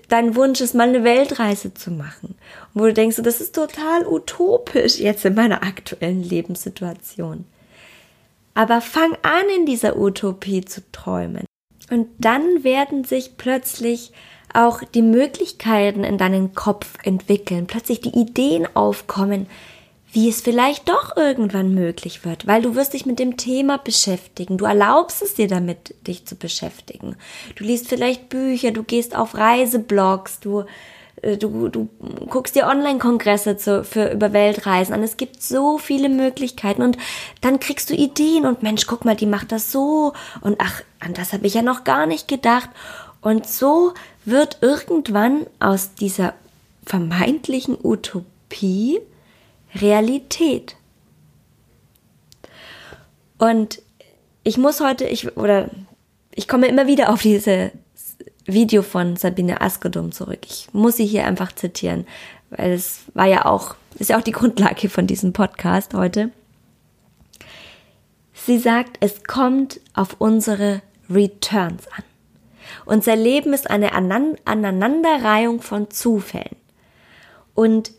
dein 0.07 0.35
Wunsch 0.35 0.59
ist, 0.59 0.73
mal 0.73 0.89
eine 0.89 1.03
Weltreise 1.03 1.73
zu 1.73 1.91
machen, 1.91 2.35
wo 2.73 2.85
du 2.85 2.93
denkst, 2.93 3.17
das 3.21 3.41
ist 3.41 3.53
total 3.53 4.07
utopisch 4.07 4.97
jetzt 4.97 5.23
in 5.23 5.35
meiner 5.35 5.61
aktuellen 5.61 6.23
Lebenssituation. 6.23 7.45
Aber 8.53 8.81
fang 8.81 9.13
an, 9.21 9.45
in 9.57 9.65
dieser 9.65 9.97
Utopie 9.97 10.65
zu 10.65 10.81
träumen. 10.91 11.45
Und 11.89 12.07
dann 12.19 12.63
werden 12.63 13.03
sich 13.03 13.37
plötzlich 13.37 14.11
auch 14.53 14.83
die 14.83 15.01
Möglichkeiten 15.01 16.03
in 16.03 16.17
deinen 16.17 16.53
Kopf 16.53 16.95
entwickeln, 17.03 17.67
plötzlich 17.67 18.01
die 18.01 18.17
Ideen 18.17 18.67
aufkommen, 18.75 19.47
wie 20.11 20.27
es 20.27 20.41
vielleicht 20.41 20.89
doch 20.89 21.15
irgendwann 21.15 21.75
möglich 21.75 22.25
wird, 22.25 22.47
weil 22.47 22.63
du 22.63 22.73
wirst 22.75 22.93
dich 22.93 23.05
mit 23.05 23.19
dem 23.19 23.37
Thema 23.37 23.77
beschäftigen, 23.77 24.57
du 24.57 24.65
erlaubst 24.65 25.21
es 25.21 25.35
dir 25.35 25.47
damit, 25.47 25.95
dich 26.07 26.25
zu 26.25 26.35
beschäftigen. 26.35 27.15
Du 27.55 27.63
liest 27.63 27.87
vielleicht 27.87 28.29
Bücher, 28.29 28.71
du 28.71 28.83
gehst 28.83 29.15
auf 29.15 29.35
Reiseblogs, 29.35 30.39
du 30.39 30.65
du, 31.21 31.69
du 31.69 31.89
guckst 32.29 32.55
dir 32.55 32.67
Online-Kongresse 32.67 33.57
zu, 33.57 33.83
für 33.83 34.11
über 34.11 34.33
Weltreisen 34.33 34.93
an. 34.93 35.03
Es 35.03 35.17
gibt 35.17 35.41
so 35.41 35.77
viele 35.77 36.09
Möglichkeiten 36.09 36.81
und 36.81 36.97
dann 37.41 37.59
kriegst 37.59 37.89
du 37.89 37.93
Ideen 37.93 38.45
und 38.45 38.63
Mensch, 38.63 38.87
guck 38.87 39.05
mal, 39.05 39.15
die 39.15 39.25
macht 39.25 39.51
das 39.51 39.71
so 39.71 40.13
und 40.41 40.57
ach, 40.59 40.81
an 40.99 41.13
das 41.13 41.33
habe 41.33 41.47
ich 41.47 41.53
ja 41.53 41.61
noch 41.61 41.83
gar 41.83 42.05
nicht 42.05 42.27
gedacht. 42.27 42.69
Und 43.21 43.47
so 43.47 43.93
wird 44.23 44.59
irgendwann 44.61 45.45
aus 45.59 45.93
dieser 45.93 46.33
vermeintlichen 46.85 47.77
Utopie 47.81 48.99
Realität. 49.75 50.75
Und 53.37 53.81
ich 54.43 54.57
muss 54.57 54.79
heute, 54.79 55.05
ich, 55.05 55.37
oder 55.37 55.69
ich 56.33 56.47
komme 56.47 56.67
immer 56.67 56.87
wieder 56.87 57.11
auf 57.11 57.21
dieses 57.21 57.71
Video 58.53 58.81
von 58.81 59.15
Sabine 59.15 59.61
Askedum 59.61 60.11
zurück. 60.11 60.39
Ich 60.45 60.67
muss 60.73 60.97
sie 60.97 61.05
hier 61.05 61.25
einfach 61.25 61.51
zitieren, 61.51 62.05
weil 62.49 62.71
es 62.71 63.01
war 63.13 63.25
ja 63.25 63.45
auch, 63.45 63.75
ist 63.97 64.09
ja 64.09 64.17
auch 64.17 64.23
die 64.23 64.31
Grundlage 64.33 64.89
von 64.89 65.07
diesem 65.07 65.33
Podcast 65.33 65.93
heute. 65.93 66.31
Sie 68.33 68.57
sagt, 68.57 68.97
es 68.99 69.23
kommt 69.23 69.79
auf 69.93 70.15
unsere 70.19 70.81
Returns 71.09 71.87
an. 71.87 72.03
Unser 72.85 73.15
Leben 73.15 73.53
ist 73.53 73.69
eine 73.69 73.93
Aneinanderreihung 73.93 75.61
von 75.61 75.89
Zufällen. 75.89 76.55
Und 77.53 77.91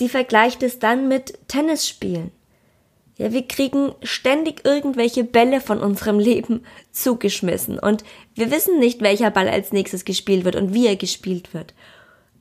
Sie 0.00 0.08
vergleicht 0.08 0.62
es 0.62 0.78
dann 0.78 1.08
mit 1.08 1.38
Tennisspielen. 1.48 2.30
Ja, 3.20 3.32
wir 3.32 3.46
kriegen 3.46 3.92
ständig 4.02 4.64
irgendwelche 4.64 5.24
Bälle 5.24 5.60
von 5.60 5.80
unserem 5.80 6.18
Leben 6.18 6.64
zugeschmissen 6.90 7.78
und 7.78 8.02
wir 8.34 8.50
wissen 8.50 8.78
nicht, 8.78 9.02
welcher 9.02 9.30
Ball 9.30 9.46
als 9.46 9.72
nächstes 9.72 10.06
gespielt 10.06 10.46
wird 10.46 10.56
und 10.56 10.72
wie 10.72 10.86
er 10.86 10.96
gespielt 10.96 11.52
wird. 11.52 11.74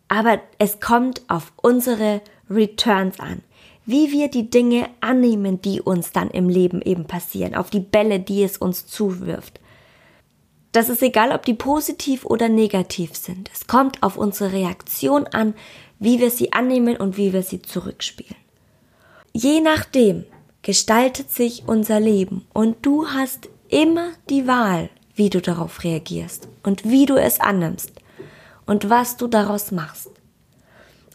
Aber 0.08 0.40
es 0.58 0.80
kommt 0.80 1.24
auf 1.28 1.52
unsere 1.62 2.22
Returns 2.50 3.20
an, 3.20 3.42
wie 3.86 4.14
wir 4.14 4.30
die 4.30 4.50
Dinge 4.50 4.88
annehmen, 5.02 5.62
die 5.62 5.82
uns 5.82 6.14
dann 6.14 6.30
im 6.30 6.48
Leben 6.48 6.82
eben 6.82 7.04
passieren, 7.04 7.56
auf 7.56 7.70
die 7.70 7.82
Bälle, 7.82 8.22
die 8.22 8.42
es 8.42 8.58
uns 8.58 8.88
zuwirft. 8.88 9.60
Das 10.72 10.88
ist 10.88 11.04
egal, 11.04 11.34
ob 11.34 11.44
die 11.44 11.56
positiv 11.56 12.24
oder 12.24 12.48
negativ 12.48 13.18
sind. 13.18 13.52
Es 13.54 13.68
kommt 13.68 14.02
auf 14.02 14.16
unsere 14.16 14.54
Reaktion 14.54 15.28
an, 15.28 15.56
wie 16.00 16.22
wir 16.22 16.32
sie 16.32 16.54
annehmen 16.54 16.96
und 16.96 17.18
wie 17.18 17.34
wir 17.34 17.44
sie 17.44 17.62
zurückspielen. 17.62 18.38
Je 19.34 19.60
nachdem 19.60 20.24
gestaltet 20.70 21.32
sich 21.32 21.64
unser 21.66 22.00
Leben 22.00 22.46
und 22.54 22.86
du 22.86 23.08
hast 23.08 23.50
immer 23.70 24.12
die 24.30 24.46
Wahl, 24.46 24.92
wie 25.16 25.32
du 25.32 25.42
darauf 25.42 25.84
reagierst 25.84 26.48
und 26.62 26.88
wie 26.88 27.08
du 27.08 27.16
es 27.16 27.40
annimmst 27.40 27.92
und 28.68 28.88
was 28.88 29.18
du 29.18 29.26
daraus 29.26 29.72
machst. 29.72 30.12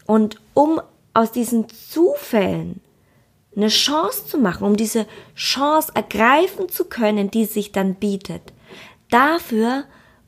Und 0.05 0.41
um 0.53 0.81
aus 1.13 1.31
diesen 1.31 1.69
Zufällen 1.69 2.81
eine 3.55 3.69
Chance 3.69 4.25
zu 4.27 4.39
machen, 4.39 4.67
um 4.67 4.75
diese 4.75 5.07
Chance 5.37 5.89
ergreifen 5.95 6.67
zu 6.67 6.83
können, 6.83 7.31
die 7.31 7.45
sich 7.45 7.71
dann 7.71 7.95
bietet, 7.95 8.51
dafür 9.09 9.85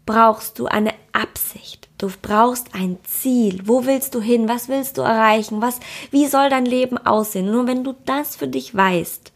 brauchst 0.07 0.57
du 0.57 0.65
eine 0.65 0.93
Absicht. 1.11 1.87
Du 1.99 2.09
brauchst 2.23 2.73
ein 2.73 2.97
Ziel. 3.03 3.61
Wo 3.65 3.85
willst 3.85 4.15
du 4.15 4.21
hin? 4.21 4.49
Was 4.49 4.69
willst 4.69 4.97
du 4.97 5.03
erreichen? 5.03 5.61
Was, 5.61 5.79
wie 6.09 6.25
soll 6.25 6.49
dein 6.49 6.65
Leben 6.65 6.97
aussehen? 6.97 7.51
Nur 7.51 7.67
wenn 7.67 7.83
du 7.83 7.93
das 8.05 8.35
für 8.35 8.47
dich 8.47 8.73
weißt, 8.73 9.31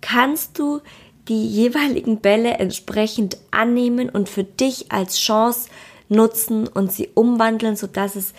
kannst 0.00 0.58
du 0.60 0.80
die 1.26 1.46
jeweiligen 1.46 2.20
Bälle 2.20 2.54
entsprechend 2.54 3.38
annehmen 3.50 4.08
und 4.08 4.28
für 4.28 4.44
dich 4.44 4.92
als 4.92 5.18
Chance 5.18 5.68
nutzen 6.08 6.68
und 6.68 6.92
sie 6.92 7.08
umwandeln, 7.14 7.74
sodass 7.74 8.14
es 8.14 8.34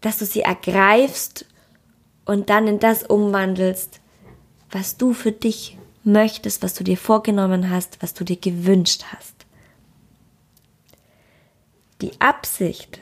dass 0.00 0.18
du 0.18 0.26
sie 0.26 0.42
ergreifst 0.42 1.46
und 2.26 2.50
dann 2.50 2.68
in 2.68 2.78
das 2.78 3.02
umwandelst, 3.02 4.00
was 4.70 4.96
du 4.96 5.12
für 5.12 5.32
dich 5.32 5.78
möchtest, 6.04 6.62
was 6.62 6.74
du 6.74 6.84
dir 6.84 6.96
vorgenommen 6.96 7.70
hast, 7.70 8.02
was 8.02 8.14
du 8.14 8.22
dir 8.22 8.36
gewünscht 8.36 9.04
hast. 9.12 9.35
Die 12.00 12.12
Absicht 12.20 13.00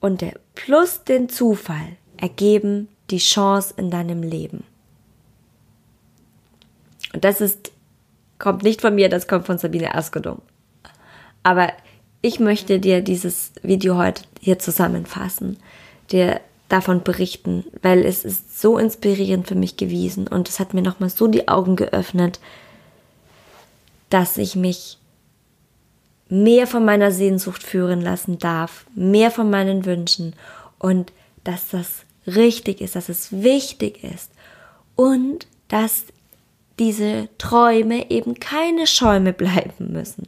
und 0.00 0.20
der 0.20 0.34
plus 0.54 1.04
den 1.04 1.28
Zufall 1.28 1.96
ergeben 2.16 2.88
die 3.10 3.18
Chance 3.18 3.74
in 3.76 3.90
deinem 3.90 4.22
Leben. 4.22 4.64
Und 7.12 7.24
das 7.24 7.40
ist, 7.40 7.72
kommt 8.38 8.62
nicht 8.62 8.80
von 8.80 8.94
mir, 8.94 9.08
das 9.08 9.28
kommt 9.28 9.46
von 9.46 9.58
Sabine 9.58 9.94
Askodum. 9.94 10.40
Aber 11.42 11.72
ich 12.22 12.40
möchte 12.40 12.80
dir 12.80 13.02
dieses 13.02 13.52
Video 13.62 13.96
heute 13.96 14.22
hier 14.40 14.58
zusammenfassen, 14.58 15.58
dir 16.10 16.40
davon 16.68 17.02
berichten, 17.02 17.64
weil 17.82 18.04
es 18.04 18.24
ist 18.24 18.60
so 18.60 18.78
inspirierend 18.78 19.46
für 19.46 19.54
mich 19.54 19.76
gewesen 19.76 20.26
und 20.26 20.48
es 20.48 20.58
hat 20.58 20.74
mir 20.74 20.82
nochmal 20.82 21.10
so 21.10 21.28
die 21.28 21.48
Augen 21.48 21.76
geöffnet, 21.76 22.40
dass 24.10 24.38
ich 24.38 24.56
mich 24.56 24.98
mehr 26.42 26.66
von 26.66 26.84
meiner 26.84 27.12
Sehnsucht 27.12 27.62
führen 27.62 28.00
lassen 28.00 28.38
darf, 28.38 28.86
mehr 28.94 29.30
von 29.30 29.50
meinen 29.50 29.84
Wünschen 29.84 30.34
und 30.78 31.12
dass 31.44 31.68
das 31.68 32.04
richtig 32.26 32.80
ist, 32.80 32.96
dass 32.96 33.08
es 33.08 33.30
wichtig 33.30 34.02
ist 34.02 34.32
und 34.96 35.46
dass 35.68 36.04
diese 36.78 37.28
Träume 37.38 38.10
eben 38.10 38.40
keine 38.40 38.86
Schäume 38.86 39.32
bleiben 39.44 39.92
müssen, 39.92 40.26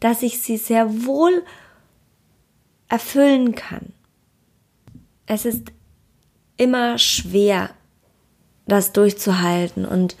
dass 0.00 0.22
ich 0.22 0.40
sie 0.40 0.56
sehr 0.56 1.04
wohl 1.04 1.42
erfüllen 2.88 3.54
kann. 3.54 3.92
Es 5.26 5.44
ist 5.44 5.72
immer 6.56 6.96
schwer, 6.98 7.70
das 8.66 8.92
durchzuhalten 8.92 9.84
und 9.84 10.16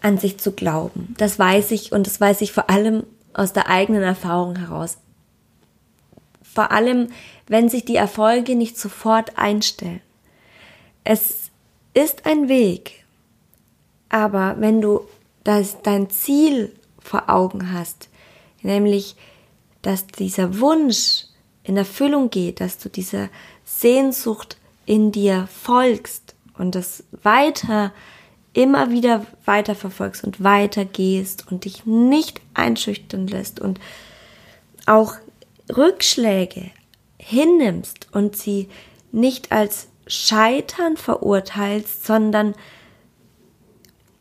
an 0.00 0.18
sich 0.18 0.38
zu 0.38 0.52
glauben. 0.52 1.14
Das 1.18 1.40
weiß 1.40 1.72
ich 1.72 1.90
und 1.90 2.06
das 2.06 2.20
weiß 2.20 2.40
ich 2.42 2.52
vor 2.52 2.70
allem 2.70 3.04
aus 3.38 3.52
der 3.52 3.68
eigenen 3.68 4.02
Erfahrung 4.02 4.56
heraus. 4.56 4.98
Vor 6.42 6.72
allem, 6.72 7.08
wenn 7.46 7.68
sich 7.68 7.84
die 7.84 7.96
Erfolge 7.96 8.56
nicht 8.56 8.76
sofort 8.76 9.38
einstellen. 9.38 10.00
Es 11.04 11.50
ist 11.94 12.26
ein 12.26 12.48
Weg, 12.48 13.04
aber 14.08 14.56
wenn 14.58 14.80
du 14.80 15.02
das, 15.44 15.80
dein 15.82 16.10
Ziel 16.10 16.74
vor 16.98 17.30
Augen 17.30 17.72
hast, 17.72 18.08
nämlich, 18.62 19.16
dass 19.82 20.06
dieser 20.06 20.58
Wunsch 20.60 21.24
in 21.62 21.76
Erfüllung 21.76 22.30
geht, 22.30 22.60
dass 22.60 22.78
du 22.78 22.88
dieser 22.88 23.28
Sehnsucht 23.64 24.58
in 24.84 25.12
dir 25.12 25.48
folgst 25.62 26.34
und 26.56 26.74
das 26.74 27.04
weiter 27.22 27.92
immer 28.58 28.90
wieder 28.90 29.24
weiter 29.44 29.76
verfolgst 29.76 30.24
und 30.24 30.42
weiter 30.42 30.84
gehst 30.84 31.46
und 31.48 31.64
dich 31.64 31.86
nicht 31.86 32.40
einschüchtern 32.54 33.28
lässt 33.28 33.60
und 33.60 33.78
auch 34.84 35.14
Rückschläge 35.74 36.72
hinnimmst 37.18 38.08
und 38.12 38.34
sie 38.34 38.68
nicht 39.12 39.52
als 39.52 39.86
Scheitern 40.08 40.96
verurteilst, 40.96 42.04
sondern 42.04 42.56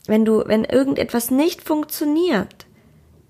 wenn 0.06 0.24
du, 0.24 0.44
wenn 0.46 0.66
irgendetwas 0.66 1.32
nicht 1.32 1.64
funktioniert, 1.64 2.68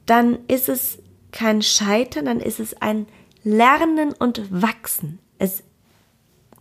dann 0.06 0.40
ist 0.50 0.68
es 0.68 1.00
kein 1.32 1.62
Scheitern, 1.62 2.26
dann 2.26 2.42
ist 2.42 2.60
es 2.60 2.82
ein 2.82 3.08
Lernen 3.46 4.12
und 4.12 4.62
Wachsen. 4.62 5.20
Es 5.40 5.64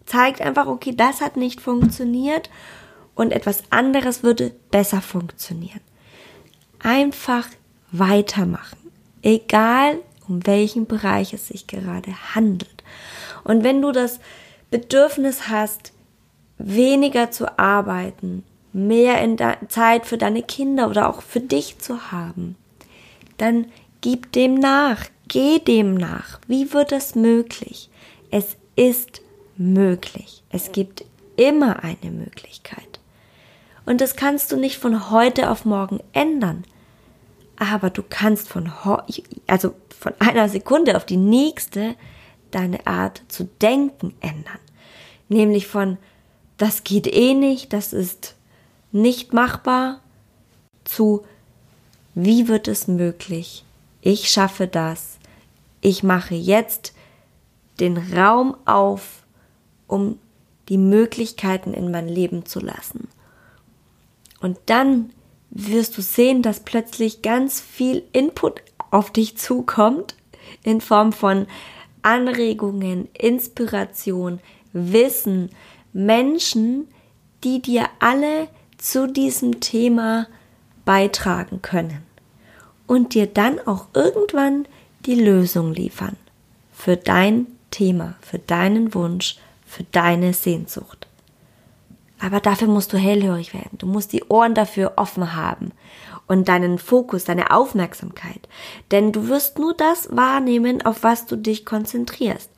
zeigt 0.05 0.41
einfach, 0.41 0.69
okay, 0.69 0.95
das 0.97 1.21
hat 1.21 1.37
nicht 1.37 1.61
funktioniert 1.61 2.49
und 3.17 3.33
etwas 3.33 3.65
anderes 3.71 4.23
würde 4.23 4.53
besser 4.71 5.01
funktionieren. 5.01 5.81
Einfach 6.79 7.49
weitermachen, 7.91 8.79
egal 9.23 9.99
um 10.29 10.47
welchen 10.47 10.87
Bereich 10.87 11.33
es 11.33 11.49
sich 11.49 11.67
gerade 11.67 12.13
handelt. 12.35 12.85
Und 13.43 13.65
wenn 13.65 13.81
du 13.81 13.91
das 13.93 14.21
Bedürfnis 14.71 15.49
hast, 15.49 15.93
weniger 16.59 17.31
zu 17.31 17.59
arbeiten, 17.59 18.45
mehr 18.73 19.23
in 19.23 19.39
Zeit 19.69 20.07
für 20.07 20.19
deine 20.19 20.43
Kinder 20.43 20.89
oder 20.89 21.09
auch 21.09 21.23
für 21.23 21.41
dich 21.41 21.79
zu 21.79 22.13
haben, 22.13 22.57
dann 23.39 23.67
gib 24.01 24.33
dem 24.33 24.55
nach, 24.55 25.07
geh 25.29 25.59
dem 25.59 25.95
nach. 25.95 26.41
Wie 26.47 26.73
wird 26.73 26.93
das 26.93 27.15
möglich? 27.15 27.89
Es 28.31 28.57
ist 28.75 29.23
möglich. 29.57 30.43
Es 30.51 30.73
gibt 30.73 31.05
immer 31.37 31.83
eine 31.83 32.11
Möglichkeit. 32.11 32.96
Und 33.87 34.01
das 34.01 34.17
kannst 34.17 34.53
du 34.53 34.57
nicht 34.57 34.79
von 34.79 35.11
heute 35.11 35.51
auf 35.51 35.65
morgen 35.65 36.01
ändern. 36.13 36.65
Aber 37.57 37.89
du 37.89 38.03
kannst 38.07 38.49
von, 38.49 38.71
also 39.47 39.75
von 39.99 40.13
einer 40.19 40.49
Sekunde 40.49 40.97
auf 40.97 41.07
die 41.07 41.17
nächste 41.17 41.95
deine 42.51 42.87
Art 42.87 43.23
zu 43.29 43.45
denken 43.45 44.15
ändern. 44.21 44.59
Nämlich 45.29 45.67
von, 45.67 45.99
das 46.59 46.85
geht 46.85 47.07
eh 47.07 47.35
nicht, 47.35 47.73
das 47.73 47.93
ist 47.93 48.35
nicht 48.93 49.33
machbar, 49.33 50.01
zu, 50.85 51.25
wie 52.15 52.49
wird 52.49 52.69
es 52.69 52.89
möglich? 52.89 53.65
Ich 54.01 54.29
schaffe 54.31 54.67
das. 54.67 55.19
Ich 55.81 56.03
mache 56.03 56.35
jetzt 56.35 56.95
den 57.81 57.97
Raum 58.15 58.57
auf, 58.65 59.25
um 59.87 60.19
die 60.69 60.79
Möglichkeiten 60.79 61.75
in 61.75 61.91
mein 61.91 62.09
Leben 62.09 62.47
zu 62.47 62.61
lassen. 62.61 63.09
Und 64.47 64.59
dann 64.67 65.11
wirst 65.51 65.99
du 65.99 66.03
sehen, 66.03 66.41
dass 66.41 66.61
plötzlich 66.61 67.21
ganz 67.21 67.61
viel 67.61 68.05
Input 68.13 68.63
auf 68.93 69.11
dich 69.11 69.37
zukommt 69.37 70.15
in 70.63 70.81
Form 70.81 71.13
von 71.13 71.49
Anregungen, 72.03 73.09
Inspiration, 73.13 74.39
Wissen, 74.73 75.51
Menschen, 75.93 76.87
die 77.43 77.61
dir 77.61 77.89
alle 77.99 78.47
zu 78.79 79.09
diesem 79.09 79.59
Thema 79.59 80.29
beitragen 80.85 81.61
können 81.61 82.05
und 82.87 83.15
dir 83.15 83.27
dann 83.27 83.59
auch 83.67 83.89
irgendwann 83.95 84.69
die 85.07 85.17
Lösung 85.17 85.75
liefern 85.75 86.17
für 86.73 86.97
dein 86.97 87.49
Thema, 87.73 88.15
für 88.21 88.39
deinen 88.39 88.95
Wunsch, 88.95 89.39
für 89.67 89.83
deine 89.83 90.35
Sehnsucht. 90.35 91.06
Aber 92.21 92.41
dafür 92.41 92.69
musst 92.69 92.93
du 92.93 92.97
hellhörig 92.97 93.53
werden. 93.53 93.79
Du 93.79 93.87
musst 93.87 94.13
die 94.13 94.25
Ohren 94.25 94.55
dafür 94.55 94.95
offen 94.97 95.35
haben 95.37 95.73
und 96.27 96.49
deinen 96.49 96.79
Fokus, 96.79 97.25
deine 97.25 97.51
Aufmerksamkeit. 97.51 98.49
Denn 98.91 99.13
du 99.13 99.29
wirst 99.29 99.59
nur 99.59 99.75
das 99.75 100.09
wahrnehmen, 100.15 100.85
auf 100.85 101.03
was 101.03 101.27
du 101.27 101.37
dich 101.37 101.65
konzentrierst. 101.65 102.51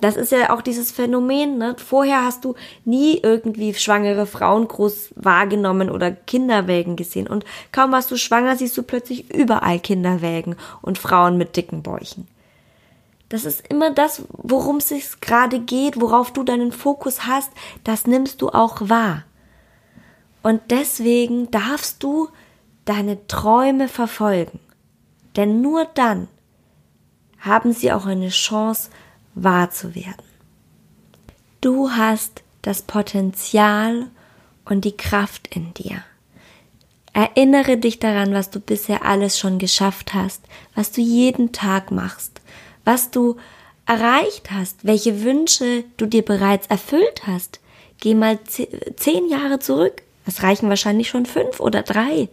Das 0.00 0.16
ist 0.16 0.32
ja 0.32 0.52
auch 0.52 0.62
dieses 0.62 0.90
Phänomen, 0.90 1.58
ne? 1.58 1.76
Vorher 1.78 2.24
hast 2.24 2.44
du 2.44 2.56
nie 2.84 3.20
irgendwie 3.22 3.72
schwangere 3.74 4.26
Frauen 4.26 4.66
groß 4.66 5.10
wahrgenommen 5.14 5.90
oder 5.90 6.10
Kinderwägen 6.10 6.96
gesehen. 6.96 7.28
Und 7.28 7.44
kaum 7.70 7.92
warst 7.92 8.10
du 8.10 8.16
schwanger, 8.16 8.56
siehst 8.56 8.76
du 8.76 8.82
plötzlich 8.82 9.32
überall 9.32 9.78
Kinderwägen 9.78 10.56
und 10.80 10.98
Frauen 10.98 11.38
mit 11.38 11.56
dicken 11.56 11.84
Bäuchen. 11.84 12.26
Das 13.32 13.46
ist 13.46 13.66
immer 13.68 13.90
das, 13.90 14.24
worum 14.28 14.76
es 14.76 14.88
sich 14.88 15.20
gerade 15.22 15.58
geht, 15.58 15.98
worauf 15.98 16.34
du 16.34 16.42
deinen 16.42 16.70
Fokus 16.70 17.26
hast, 17.26 17.50
das 17.82 18.06
nimmst 18.06 18.42
du 18.42 18.50
auch 18.50 18.90
wahr. 18.90 19.24
Und 20.42 20.60
deswegen 20.68 21.50
darfst 21.50 22.02
du 22.02 22.28
deine 22.84 23.26
Träume 23.28 23.88
verfolgen. 23.88 24.60
Denn 25.34 25.62
nur 25.62 25.86
dann 25.94 26.28
haben 27.38 27.72
sie 27.72 27.90
auch 27.90 28.04
eine 28.04 28.28
Chance, 28.28 28.90
wahr 29.34 29.70
zu 29.70 29.94
werden. 29.94 30.26
Du 31.62 31.90
hast 31.90 32.42
das 32.60 32.82
Potenzial 32.82 34.10
und 34.66 34.84
die 34.84 34.94
Kraft 34.94 35.46
in 35.46 35.72
dir. 35.72 36.04
Erinnere 37.14 37.78
dich 37.78 37.98
daran, 37.98 38.34
was 38.34 38.50
du 38.50 38.60
bisher 38.60 39.06
alles 39.06 39.38
schon 39.38 39.58
geschafft 39.58 40.12
hast, 40.12 40.42
was 40.74 40.92
du 40.92 41.00
jeden 41.00 41.52
Tag 41.52 41.90
machst, 41.90 42.31
was 42.84 43.10
du 43.10 43.36
erreicht 43.86 44.50
hast, 44.50 44.84
welche 44.84 45.22
Wünsche 45.22 45.84
du 45.96 46.06
dir 46.06 46.22
bereits 46.22 46.66
erfüllt 46.68 47.26
hast. 47.26 47.60
Geh 48.00 48.14
mal 48.14 48.38
zehn 48.44 49.28
Jahre 49.28 49.58
zurück. 49.58 50.02
Es 50.26 50.42
reichen 50.42 50.68
wahrscheinlich 50.68 51.08
schon 51.08 51.26
fünf 51.26 51.60
oder 51.60 51.82
drei. 51.82 52.28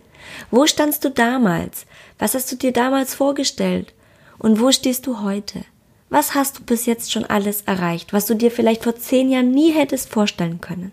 Wo 0.51 0.67
standst 0.67 1.03
du 1.05 1.09
damals? 1.09 1.85
Was 2.17 2.35
hast 2.35 2.51
du 2.51 2.55
dir 2.55 2.71
damals 2.71 3.15
vorgestellt? 3.15 3.93
Und 4.37 4.59
wo 4.59 4.71
stehst 4.71 5.07
du 5.07 5.21
heute? 5.21 5.63
Was 6.09 6.33
hast 6.33 6.59
du 6.59 6.63
bis 6.63 6.85
jetzt 6.85 7.11
schon 7.11 7.25
alles 7.25 7.61
erreicht, 7.61 8.13
was 8.13 8.25
du 8.25 8.33
dir 8.33 8.51
vielleicht 8.51 8.83
vor 8.83 8.95
zehn 8.95 9.29
Jahren 9.29 9.51
nie 9.51 9.71
hättest 9.71 10.09
vorstellen 10.09 10.59
können? 10.59 10.91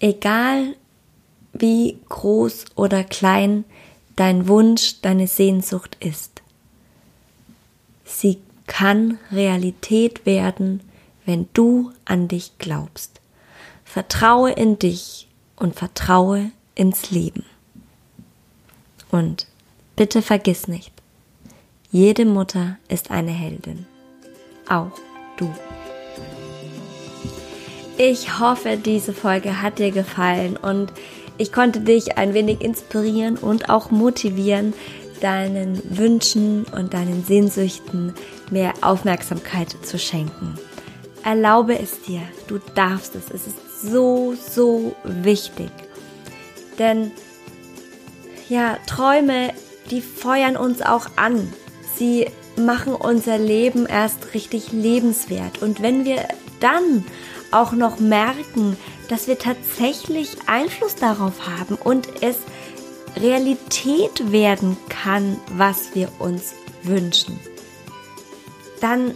Egal 0.00 0.74
wie 1.52 1.98
groß 2.08 2.64
oder 2.74 3.04
klein 3.04 3.64
dein 4.16 4.48
Wunsch, 4.48 5.00
deine 5.02 5.26
Sehnsucht 5.26 5.96
ist. 6.00 6.42
Sie 8.04 8.38
kann 8.66 9.18
Realität 9.30 10.26
werden, 10.26 10.80
wenn 11.24 11.48
du 11.52 11.92
an 12.04 12.28
dich 12.28 12.52
glaubst. 12.58 13.20
Vertraue 13.84 14.50
in 14.50 14.78
dich 14.78 15.28
und 15.56 15.74
vertraue 15.74 16.50
ins 16.74 17.10
Leben. 17.10 17.44
Und 19.10 19.46
bitte 19.96 20.22
vergiss 20.22 20.66
nicht, 20.66 20.92
jede 21.90 22.24
Mutter 22.24 22.78
ist 22.88 23.10
eine 23.10 23.30
Heldin. 23.30 23.86
Auch 24.68 24.90
du. 25.36 25.48
Ich 27.96 28.40
hoffe, 28.40 28.76
diese 28.76 29.12
Folge 29.12 29.62
hat 29.62 29.78
dir 29.78 29.92
gefallen 29.92 30.56
und 30.56 30.92
ich 31.38 31.52
konnte 31.52 31.80
dich 31.80 32.18
ein 32.18 32.34
wenig 32.34 32.60
inspirieren 32.60 33.36
und 33.36 33.68
auch 33.68 33.92
motivieren, 33.92 34.74
deinen 35.20 35.80
Wünschen 35.96 36.64
und 36.64 36.94
deinen 36.94 37.24
Sehnsüchten 37.24 38.14
mehr 38.50 38.72
Aufmerksamkeit 38.80 39.74
zu 39.82 39.98
schenken. 39.98 40.54
Erlaube 41.24 41.78
es 41.78 42.02
dir, 42.02 42.20
du 42.48 42.58
darfst 42.74 43.14
es. 43.14 43.30
Es 43.30 43.46
ist 43.46 43.82
so, 43.82 44.34
so 44.34 44.94
wichtig. 45.04 45.70
Denn 46.78 47.12
ja, 48.48 48.76
Träume, 48.86 49.52
die 49.90 50.00
feuern 50.00 50.56
uns 50.56 50.82
auch 50.82 51.06
an. 51.16 51.52
Sie 51.96 52.26
machen 52.56 52.94
unser 52.94 53.38
Leben 53.38 53.86
erst 53.86 54.34
richtig 54.34 54.72
lebenswert. 54.72 55.62
Und 55.62 55.82
wenn 55.82 56.04
wir 56.04 56.28
dann 56.60 57.04
auch 57.50 57.72
noch 57.72 58.00
merken, 58.00 58.76
dass 59.08 59.28
wir 59.28 59.38
tatsächlich 59.38 60.36
Einfluss 60.46 60.96
darauf 60.96 61.46
haben 61.46 61.76
und 61.76 62.08
es 62.22 62.36
Realität 63.16 64.32
werden 64.32 64.76
kann, 64.88 65.38
was 65.56 65.94
wir 65.94 66.08
uns 66.18 66.54
wünschen, 66.82 67.38
dann 68.80 69.14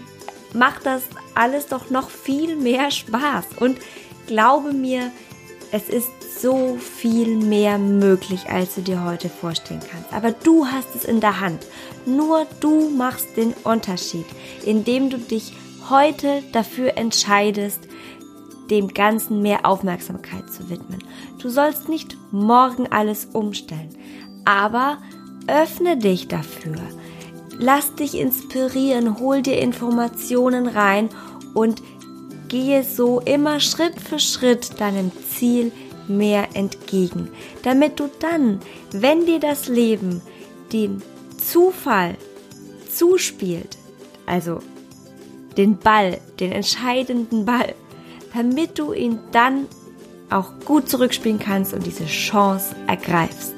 macht 0.54 0.86
das 0.86 1.02
alles 1.34 1.66
doch 1.66 1.90
noch 1.90 2.10
viel 2.10 2.56
mehr 2.56 2.90
Spaß. 2.90 3.46
Und 3.60 3.78
glaube 4.26 4.72
mir, 4.72 5.10
es 5.72 5.88
ist 5.88 6.08
so 6.40 6.76
viel 6.76 7.36
mehr 7.36 7.78
möglich, 7.78 8.48
als 8.48 8.76
du 8.76 8.80
dir 8.80 9.04
heute 9.04 9.28
vorstellen 9.28 9.82
kannst. 9.90 10.12
Aber 10.12 10.30
du 10.32 10.66
hast 10.66 10.94
es 10.94 11.04
in 11.04 11.20
der 11.20 11.40
Hand. 11.40 11.66
Nur 12.06 12.46
du 12.60 12.88
machst 12.90 13.36
den 13.36 13.52
Unterschied, 13.64 14.26
indem 14.64 15.10
du 15.10 15.18
dich 15.18 15.52
heute 15.90 16.42
dafür 16.52 16.96
entscheidest, 16.96 17.87
dem 18.70 18.88
Ganzen 18.88 19.42
mehr 19.42 19.64
Aufmerksamkeit 19.64 20.50
zu 20.50 20.68
widmen. 20.70 21.02
Du 21.40 21.48
sollst 21.48 21.88
nicht 21.88 22.16
morgen 22.30 22.86
alles 22.90 23.26
umstellen, 23.32 23.90
aber 24.44 24.98
öffne 25.46 25.96
dich 25.96 26.28
dafür. 26.28 26.76
Lass 27.58 27.94
dich 27.94 28.16
inspirieren, 28.16 29.18
hol 29.18 29.42
dir 29.42 29.58
Informationen 29.58 30.66
rein 30.66 31.08
und 31.54 31.82
gehe 32.48 32.84
so 32.84 33.20
immer 33.20 33.60
Schritt 33.60 34.00
für 34.00 34.18
Schritt 34.18 34.80
deinem 34.80 35.10
Ziel 35.28 35.72
mehr 36.06 36.48
entgegen, 36.54 37.28
damit 37.62 38.00
du 38.00 38.08
dann, 38.20 38.60
wenn 38.92 39.26
dir 39.26 39.40
das 39.40 39.68
Leben 39.68 40.22
den 40.72 41.02
Zufall 41.36 42.16
zuspielt, 42.92 43.76
also 44.26 44.60
den 45.56 45.78
Ball, 45.78 46.18
den 46.40 46.52
entscheidenden 46.52 47.44
Ball, 47.44 47.74
damit 48.34 48.78
du 48.78 48.92
ihn 48.92 49.18
dann 49.32 49.66
auch 50.30 50.52
gut 50.64 50.88
zurückspielen 50.88 51.38
kannst 51.38 51.72
und 51.72 51.86
diese 51.86 52.06
Chance 52.06 52.76
ergreifst. 52.86 53.54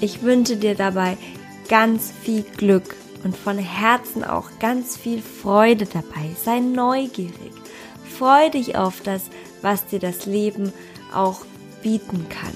Ich 0.00 0.22
wünsche 0.22 0.56
dir 0.56 0.74
dabei 0.74 1.16
ganz 1.68 2.12
viel 2.22 2.42
Glück 2.42 2.96
und 3.24 3.36
von 3.36 3.56
Herzen 3.56 4.24
auch 4.24 4.50
ganz 4.58 4.96
viel 4.96 5.22
Freude 5.22 5.86
dabei. 5.86 6.34
Sei 6.44 6.60
neugierig. 6.60 7.52
Freu 8.18 8.50
dich 8.50 8.76
auf 8.76 9.00
das, 9.00 9.22
was 9.62 9.86
dir 9.86 10.00
das 10.00 10.26
Leben 10.26 10.72
auch 11.14 11.44
bieten 11.82 12.26
kann. 12.28 12.52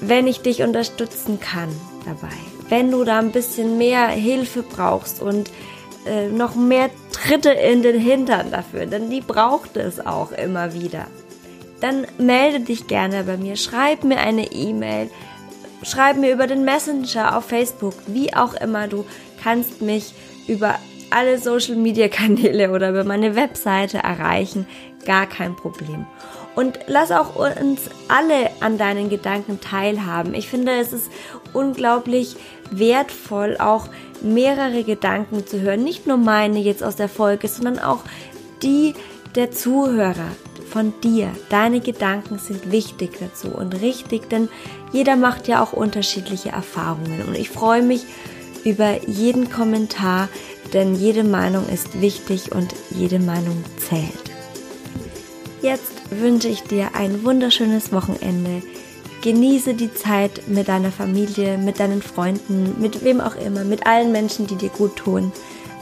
Wenn 0.00 0.26
ich 0.26 0.40
dich 0.40 0.62
unterstützen 0.62 1.40
kann 1.40 1.68
dabei, 2.04 2.34
wenn 2.68 2.90
du 2.90 3.04
da 3.04 3.18
ein 3.18 3.32
bisschen 3.32 3.78
mehr 3.78 4.08
Hilfe 4.08 4.62
brauchst 4.62 5.20
und 5.20 5.50
äh, 6.08 6.28
noch 6.28 6.54
mehr 6.54 6.90
Tritte 7.12 7.50
in 7.50 7.82
den 7.82 8.00
Hintern 8.00 8.50
dafür, 8.50 8.86
denn 8.86 9.10
die 9.10 9.20
braucht 9.20 9.76
es 9.76 10.04
auch 10.04 10.32
immer 10.32 10.72
wieder. 10.72 11.06
Dann 11.80 12.06
melde 12.18 12.60
dich 12.60 12.86
gerne 12.86 13.24
bei 13.24 13.36
mir, 13.36 13.56
schreib 13.56 14.02
mir 14.04 14.18
eine 14.18 14.50
E-Mail, 14.50 15.10
schreib 15.82 16.16
mir 16.16 16.32
über 16.32 16.46
den 16.46 16.64
Messenger 16.64 17.36
auf 17.36 17.44
Facebook, 17.44 17.94
wie 18.06 18.34
auch 18.34 18.54
immer. 18.54 18.88
Du 18.88 19.04
kannst 19.42 19.80
mich 19.82 20.12
über 20.48 20.76
alle 21.10 21.38
Social 21.38 21.76
Media 21.76 22.08
Kanäle 22.08 22.70
oder 22.72 22.90
über 22.90 23.04
meine 23.04 23.36
Webseite 23.36 23.98
erreichen. 23.98 24.66
Gar 25.04 25.26
kein 25.26 25.54
Problem. 25.54 26.06
Und 26.58 26.80
lass 26.88 27.12
auch 27.12 27.36
uns 27.36 27.82
alle 28.08 28.50
an 28.58 28.78
deinen 28.78 29.08
Gedanken 29.08 29.60
teilhaben. 29.60 30.34
Ich 30.34 30.48
finde, 30.48 30.72
es 30.72 30.92
ist 30.92 31.08
unglaublich 31.52 32.34
wertvoll, 32.72 33.56
auch 33.60 33.86
mehrere 34.22 34.82
Gedanken 34.82 35.46
zu 35.46 35.60
hören. 35.60 35.84
Nicht 35.84 36.08
nur 36.08 36.16
meine 36.16 36.58
jetzt 36.58 36.82
aus 36.82 36.96
der 36.96 37.08
Folge, 37.08 37.46
sondern 37.46 37.78
auch 37.78 38.00
die 38.64 38.94
der 39.36 39.52
Zuhörer 39.52 40.32
von 40.68 40.92
dir. 41.00 41.30
Deine 41.48 41.78
Gedanken 41.78 42.40
sind 42.40 42.72
wichtig 42.72 43.12
dazu 43.20 43.50
und 43.50 43.80
richtig, 43.80 44.28
denn 44.28 44.48
jeder 44.92 45.14
macht 45.14 45.46
ja 45.46 45.62
auch 45.62 45.72
unterschiedliche 45.72 46.48
Erfahrungen. 46.48 47.22
Und 47.22 47.38
ich 47.38 47.50
freue 47.50 47.82
mich 47.82 48.04
über 48.64 49.04
jeden 49.06 49.48
Kommentar, 49.48 50.28
denn 50.72 50.96
jede 50.96 51.22
Meinung 51.22 51.68
ist 51.68 52.00
wichtig 52.00 52.50
und 52.50 52.74
jede 52.90 53.20
Meinung 53.20 53.64
zählt. 53.76 54.32
Jetzt 55.62 55.97
wünsche 56.10 56.48
ich 56.48 56.62
dir 56.62 56.94
ein 56.94 57.24
wunderschönes 57.24 57.92
Wochenende. 57.92 58.62
Genieße 59.22 59.74
die 59.74 59.92
Zeit 59.92 60.48
mit 60.48 60.68
deiner 60.68 60.92
Familie, 60.92 61.58
mit 61.58 61.80
deinen 61.80 62.02
Freunden, 62.02 62.80
mit 62.80 63.04
wem 63.04 63.20
auch 63.20 63.34
immer, 63.36 63.64
mit 63.64 63.86
allen 63.86 64.12
Menschen, 64.12 64.46
die 64.46 64.56
dir 64.56 64.70
gut 64.70 64.96
tun. 64.96 65.32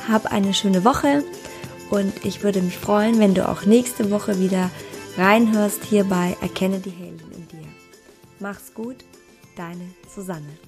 Hab 0.08 0.32
eine 0.32 0.54
schöne 0.54 0.84
Woche 0.84 1.22
und 1.90 2.24
ich 2.24 2.42
würde 2.42 2.62
mich 2.62 2.78
freuen, 2.78 3.18
wenn 3.18 3.34
du 3.34 3.48
auch 3.48 3.64
nächste 3.66 4.10
Woche 4.10 4.38
wieder 4.40 4.70
reinhörst 5.18 5.84
hierbei 5.84 6.36
Erkenne 6.40 6.78
die 6.78 6.90
Helden 6.90 7.30
in 7.32 7.48
dir. 7.48 7.68
Mach's 8.40 8.72
gut, 8.74 8.96
deine 9.56 9.84
Susanne. 10.14 10.58